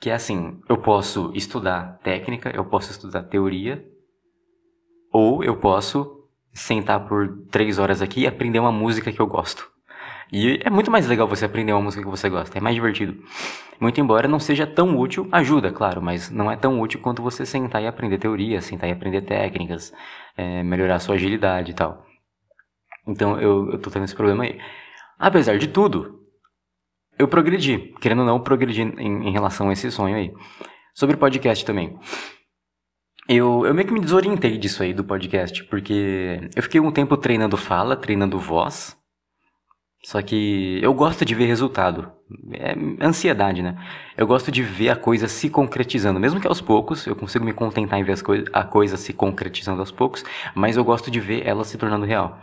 [0.00, 3.84] que é assim: eu posso estudar técnica, eu posso estudar teoria,
[5.12, 6.17] ou eu posso
[6.52, 9.68] sentar por três horas aqui e aprender uma música que eu gosto.
[10.30, 13.16] E é muito mais legal você aprender uma música que você gosta, é mais divertido.
[13.80, 17.46] Muito embora não seja tão útil, ajuda, claro, mas não é tão útil quanto você
[17.46, 19.92] sentar e aprender teoria, sentar e aprender técnicas,
[20.36, 22.04] é, melhorar sua agilidade e tal.
[23.06, 24.58] Então eu, eu tô tendo esse problema aí.
[25.18, 26.20] Apesar de tudo,
[27.18, 30.32] eu progredi, querendo ou não, progredi em, em relação a esse sonho aí.
[30.94, 31.98] Sobre podcast também.
[33.28, 37.16] Eu, eu meio que me desorientei disso aí do podcast, porque eu fiquei um tempo
[37.16, 38.96] treinando fala, treinando voz,
[40.04, 42.10] só que eu gosto de ver resultado.
[42.52, 42.74] É
[43.04, 43.76] ansiedade, né?
[44.16, 47.52] Eu gosto de ver a coisa se concretizando, mesmo que aos poucos, eu consigo me
[47.52, 50.24] contentar em ver coi a coisa se concretizando aos poucos,
[50.54, 52.40] mas eu gosto de ver ela se tornando real.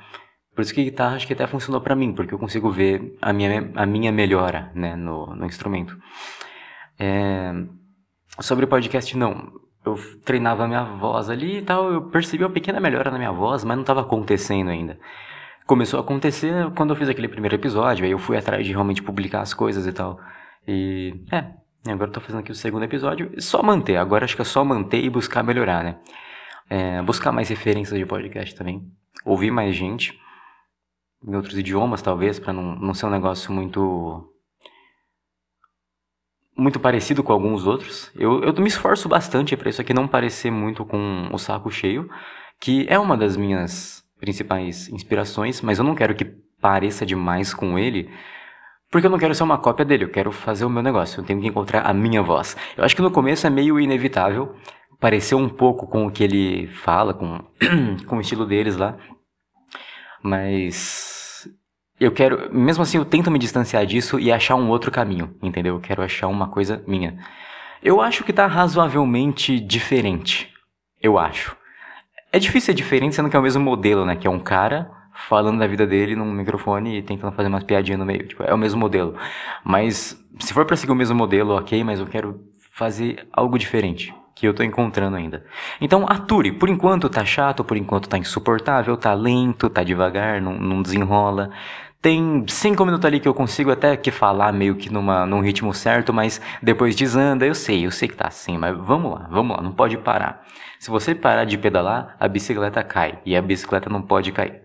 [0.54, 3.34] Por isso que guitarra acho que até funcionou para mim, porque eu consigo ver a
[3.34, 5.98] minha, a minha melhora né, no, no instrumento.
[7.00, 7.54] É,
[8.40, 9.65] sobre podcast, não.
[9.86, 13.32] Eu treinava a minha voz ali e tal, eu percebi uma pequena melhora na minha
[13.32, 14.98] voz, mas não estava acontecendo ainda.
[15.66, 19.02] Começou a acontecer quando eu fiz aquele primeiro episódio, aí eu fui atrás de realmente
[19.04, 20.20] publicar as coisas e tal.
[20.68, 21.46] E é,
[21.92, 23.32] agora eu tô fazendo aqui o segundo episódio.
[23.40, 25.98] Só manter, agora acho que é só manter e buscar melhorar, né?
[26.70, 28.92] É, buscar mais referências de podcast também.
[29.24, 30.20] Ouvir mais gente.
[31.28, 34.32] Em outros idiomas, talvez, para não, não ser um negócio muito.
[36.58, 38.12] Muito parecido com alguns outros.
[38.16, 42.10] Eu, eu me esforço bastante para isso aqui não parecer muito com o saco cheio,
[42.62, 46.26] que é uma das minhas principais inspirações, mas eu não quero que
[46.62, 48.10] pareça demais com ele,
[48.90, 51.26] porque eu não quero ser uma cópia dele, eu quero fazer o meu negócio, eu
[51.26, 52.56] tenho que encontrar a minha voz.
[52.78, 54.56] Eu acho que no começo é meio inevitável
[55.00, 57.40] parecer um pouco com o que ele fala, com,
[58.08, 58.98] com o estilo deles lá,
[60.24, 61.15] mas
[62.00, 65.76] eu quero, mesmo assim, eu tento me distanciar disso e achar um outro caminho, entendeu?
[65.76, 67.18] Eu quero achar uma coisa minha.
[67.82, 70.52] Eu acho que tá razoavelmente diferente.
[71.02, 71.56] Eu acho.
[72.32, 74.16] É difícil ser diferente sendo que é o mesmo modelo, né?
[74.16, 78.00] Que é um cara falando da vida dele num microfone e tentando fazer umas piadinhas
[78.00, 78.28] no meio.
[78.28, 79.16] Tipo, é o mesmo modelo.
[79.64, 82.42] Mas se for para seguir o mesmo modelo, ok, mas eu quero
[82.74, 84.14] fazer algo diferente.
[84.36, 85.46] Que eu tô encontrando ainda.
[85.80, 86.52] Então, ature.
[86.52, 91.52] Por enquanto tá chato, por enquanto tá insuportável, tá lento, tá devagar, não, não desenrola.
[92.06, 95.74] Tem cinco minutos ali que eu consigo até que falar meio que numa, num ritmo
[95.74, 97.48] certo, mas depois desanda.
[97.48, 100.46] Eu sei, eu sei que tá assim, mas vamos lá, vamos lá, não pode parar.
[100.78, 104.62] Se você parar de pedalar, a bicicleta cai e a bicicleta não pode cair.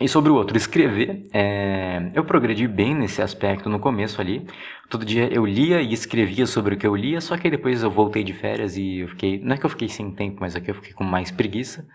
[0.00, 4.46] E sobre o outro, escrever, é, eu progredi bem nesse aspecto no começo ali.
[4.88, 7.90] Todo dia eu lia e escrevia sobre o que eu lia, só que depois eu
[7.90, 9.38] voltei de férias e eu fiquei.
[9.38, 11.86] Não é que eu fiquei sem tempo, mas aqui é eu fiquei com mais preguiça.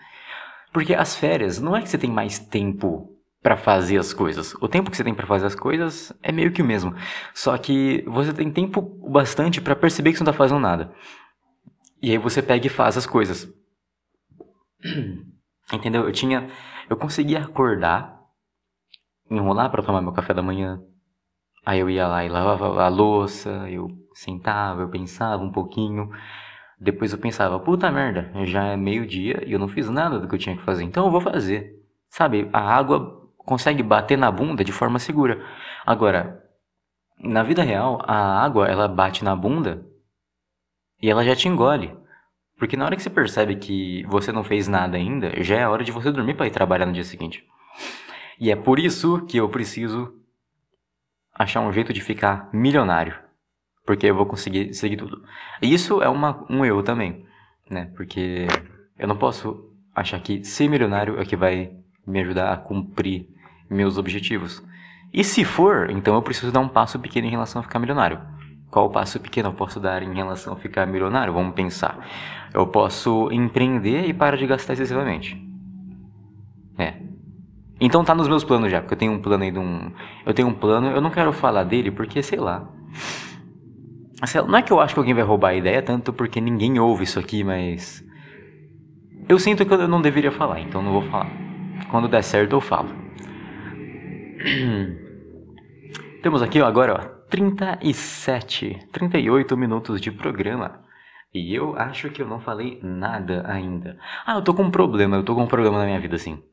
[0.71, 4.53] Porque as férias, não é que você tem mais tempo para fazer as coisas.
[4.61, 6.93] O tempo que você tem para fazer as coisas é meio que o mesmo.
[7.33, 10.93] Só que você tem tempo bastante para perceber que você não tá fazendo nada.
[12.01, 13.51] E aí você pega e faz as coisas.
[15.73, 16.03] Entendeu?
[16.03, 16.47] Eu tinha.
[16.89, 18.19] Eu conseguia acordar,
[19.29, 20.81] enrolar para tomar meu café da manhã.
[21.65, 26.09] Aí eu ia lá e lavava a louça, eu sentava, eu pensava um pouquinho.
[26.79, 30.33] Depois eu pensava, puta merda, já é meio-dia e eu não fiz nada do que
[30.33, 31.75] eu tinha que fazer, então eu vou fazer.
[32.09, 35.43] Sabe, a água consegue bater na bunda de forma segura.
[35.85, 36.43] Agora,
[37.19, 39.85] na vida real, a água ela bate na bunda
[41.01, 41.95] e ela já te engole.
[42.57, 45.83] Porque na hora que você percebe que você não fez nada ainda, já é hora
[45.83, 47.43] de você dormir para ir trabalhar no dia seguinte.
[48.39, 50.13] E é por isso que eu preciso
[51.33, 53.17] achar um jeito de ficar milionário.
[53.85, 55.23] Porque eu vou conseguir seguir tudo.
[55.61, 57.25] E isso é uma, um eu também,
[57.67, 57.91] né?
[57.95, 58.45] Porque
[58.97, 61.75] eu não posso achar que ser milionário é que vai
[62.05, 63.27] me ajudar a cumprir
[63.71, 64.63] meus objetivos.
[65.13, 68.19] E se for, então eu preciso dar um passo pequeno em relação a ficar milionário.
[68.69, 71.33] Qual passo pequeno eu posso dar em relação a ficar milionário?
[71.33, 72.07] Vamos pensar.
[72.53, 75.37] Eu posso empreender e parar de gastar excessivamente.
[76.77, 76.93] É.
[77.79, 79.91] Então tá nos meus planos já, porque eu tenho um plano aí de um.
[80.25, 82.69] Eu tenho um plano, eu não quero falar dele porque, sei lá.
[84.47, 87.03] Não é que eu acho que alguém vai roubar a ideia, tanto porque ninguém ouve
[87.03, 88.05] isso aqui, mas.
[89.27, 91.29] Eu sinto que eu não deveria falar, então não vou falar.
[91.89, 93.00] Quando der certo eu falo.
[96.21, 100.83] Temos aqui ó, agora ó, 37, 38 minutos de programa.
[101.33, 103.97] E eu acho que eu não falei nada ainda.
[104.25, 106.43] Ah, eu tô com um problema, eu tô com um problema na minha vida, assim.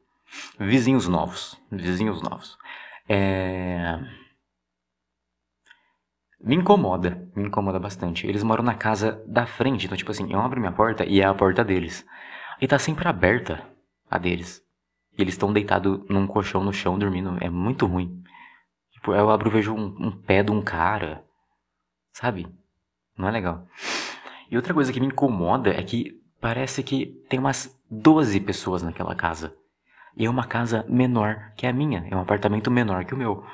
[0.58, 1.60] Vizinhos novos.
[1.70, 2.56] Vizinhos novos.
[3.08, 3.98] É...
[6.40, 8.24] Me incomoda, me incomoda bastante.
[8.26, 11.24] Eles moram na casa da frente, então, tipo assim, eu abro minha porta e é
[11.24, 12.06] a porta deles.
[12.60, 13.66] E tá sempre aberta
[14.08, 14.62] a deles.
[15.18, 17.36] E eles estão deitados num colchão no chão dormindo.
[17.40, 18.22] É muito ruim.
[18.92, 21.24] Tipo, eu abro e vejo um, um pé de um cara.
[22.12, 22.46] Sabe?
[23.16, 23.66] Não é legal.
[24.48, 29.14] E outra coisa que me incomoda é que parece que tem umas 12 pessoas naquela
[29.14, 29.54] casa.
[30.16, 32.06] E é uma casa menor que a minha.
[32.08, 33.44] É um apartamento menor que o meu.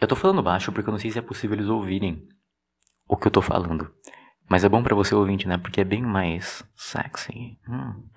[0.00, 2.28] Eu tô falando baixo porque eu não sei se é possível eles ouvirem
[3.08, 3.90] o que eu tô falando.
[4.48, 5.56] Mas é bom para você ouvinte, né?
[5.56, 7.58] Porque é bem mais sexy.
[7.68, 8.08] Hum.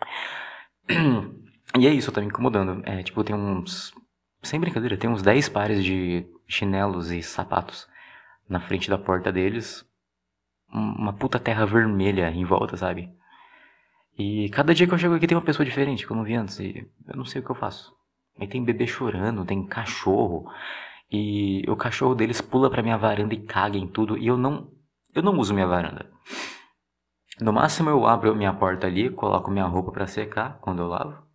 [1.78, 2.84] E é isso, tá me incomodando.
[2.86, 3.94] É, tipo, tem uns.
[4.44, 7.88] Sem brincadeira, tem uns 10 pares de chinelos e sapatos
[8.48, 9.86] na frente da porta deles.
[10.70, 13.10] Uma puta terra vermelha em volta, sabe?
[14.18, 16.36] E cada dia que eu chego aqui tem uma pessoa diferente que eu não vi
[16.36, 16.60] antes.
[16.60, 17.96] E eu não sei o que eu faço.
[18.40, 20.46] Aí tem bebê chorando, tem cachorro.
[21.12, 24.18] E o cachorro deles pula pra minha varanda e caga em tudo.
[24.18, 24.72] E eu não.
[25.16, 26.12] Eu não uso minha varanda.
[27.40, 31.33] No máximo eu abro minha porta ali, coloco minha roupa para secar quando eu lavo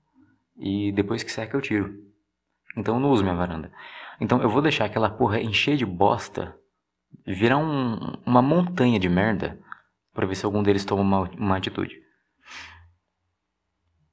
[0.59, 1.95] e depois que seca eu tiro.
[2.77, 3.73] Então não uso minha varanda.
[4.21, 6.57] Então eu vou deixar aquela porra encher de bosta,
[7.27, 9.59] virar um, uma montanha de merda,
[10.13, 12.03] para ver se algum deles toma uma, uma atitude.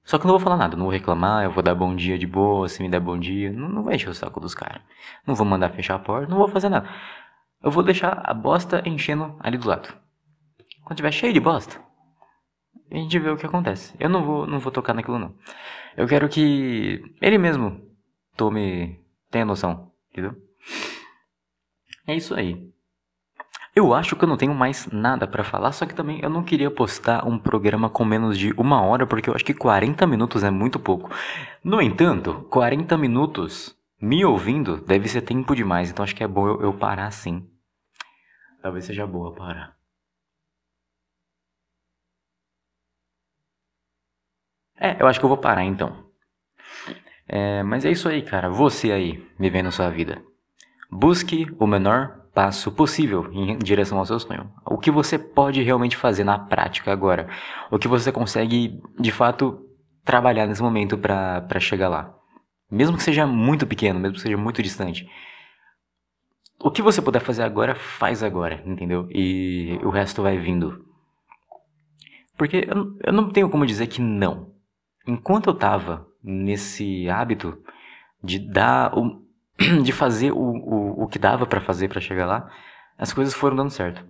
[0.03, 2.15] Só que eu não vou falar nada, não vou reclamar, eu vou dar bom dia
[2.15, 4.83] de boa, se me der bom dia, não, não vai encher o saco dos caras.
[5.25, 6.87] Não vou mandar fechar a porta, não vou fazer nada.
[7.63, 9.91] Eu vou deixar a bosta enchendo ali do lado.
[10.83, 11.81] Quando tiver cheio de bosta,
[12.91, 13.93] a gente vê o que acontece.
[13.99, 15.33] Eu não vou, não vou tocar naquilo não.
[15.97, 17.81] Eu quero que ele mesmo
[18.35, 18.99] tome,
[19.31, 20.35] tenha noção, entendeu?
[22.07, 22.71] É isso aí.
[23.75, 26.43] Eu acho que eu não tenho mais nada para falar, só que também eu não
[26.43, 30.43] queria postar um programa com menos de uma hora, porque eu acho que 40 minutos
[30.43, 31.09] é muito pouco.
[31.61, 36.47] No entanto, 40 minutos me ouvindo deve ser tempo demais, então acho que é bom
[36.47, 37.45] eu, eu parar sim.
[38.61, 39.74] Talvez seja boa parar.
[44.79, 46.05] É, eu acho que eu vou parar então.
[47.27, 48.49] É, mas é isso aí, cara.
[48.49, 50.21] Você aí, vivendo sua vida.
[50.91, 54.51] Busque o menor passo possível em direção ao seu sonho.
[54.65, 57.29] O que você pode realmente fazer na prática agora?
[57.71, 59.65] O que você consegue, de fato,
[60.03, 62.13] trabalhar nesse momento para chegar lá?
[62.69, 65.07] Mesmo que seja muito pequeno, mesmo que seja muito distante.
[66.59, 69.07] O que você puder fazer agora, faz agora, entendeu?
[69.11, 70.83] E o resto vai vindo.
[72.37, 74.54] Porque eu, eu não tenho como dizer que não.
[75.05, 77.57] Enquanto eu tava nesse hábito
[78.23, 79.21] de dar o,
[79.83, 82.49] de fazer o, o, o que dava para fazer para chegar lá,
[82.97, 84.03] as coisas foram dando certo.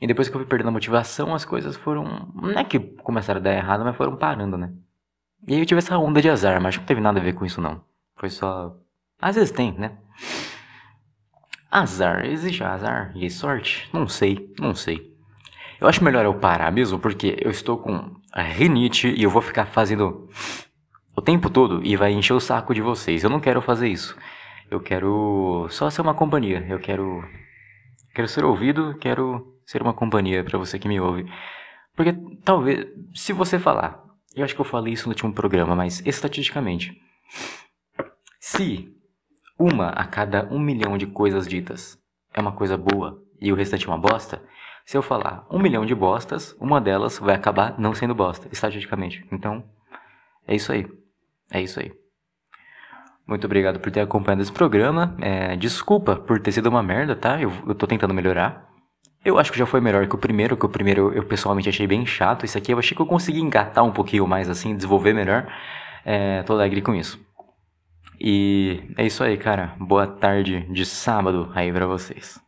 [0.00, 2.32] E depois que eu fui perdendo a motivação, as coisas foram.
[2.34, 4.72] Não é que começaram a dar errado, mas foram parando, né?
[5.46, 7.44] E aí eu tive essa onda de azar, mas não teve nada a ver com
[7.46, 7.84] isso, não.
[8.16, 8.76] Foi só.
[9.20, 9.96] Às vezes tem, né?
[11.70, 13.88] Azar, existe azar e sorte?
[13.92, 15.11] Não sei, não sei.
[15.82, 19.42] Eu acho melhor eu parar mesmo, porque eu estou com a rinite e eu vou
[19.42, 20.28] ficar fazendo
[21.16, 23.24] o tempo todo e vai encher o saco de vocês.
[23.24, 24.16] Eu não quero fazer isso.
[24.70, 26.64] Eu quero só ser uma companhia.
[26.68, 27.24] Eu quero
[28.14, 31.26] quero ser ouvido, quero ser uma companhia para você que me ouve.
[31.96, 32.14] Porque
[32.44, 34.04] talvez se você falar,
[34.36, 36.96] eu acho que eu falei isso no último programa, mas estatisticamente,
[38.38, 38.88] se
[39.58, 41.98] uma a cada um milhão de coisas ditas
[42.32, 44.40] é uma coisa boa e o restante é uma bosta,
[44.84, 49.26] se eu falar um milhão de bostas, uma delas vai acabar não sendo bosta, estatisticamente.
[49.30, 49.64] Então,
[50.46, 50.86] é isso aí.
[51.52, 51.92] É isso aí.
[53.26, 55.16] Muito obrigado por ter acompanhado esse programa.
[55.20, 57.40] É, desculpa por ter sido uma merda, tá?
[57.40, 58.68] Eu, eu tô tentando melhorar.
[59.24, 61.68] Eu acho que já foi melhor que o primeiro, que o primeiro eu, eu pessoalmente
[61.68, 62.44] achei bem chato.
[62.44, 65.46] Isso aqui eu achei que eu consegui engatar um pouquinho mais assim, desenvolver melhor.
[66.04, 67.24] É, tô alegre com isso.
[68.20, 69.76] E é isso aí, cara.
[69.78, 72.41] Boa tarde de sábado aí pra vocês.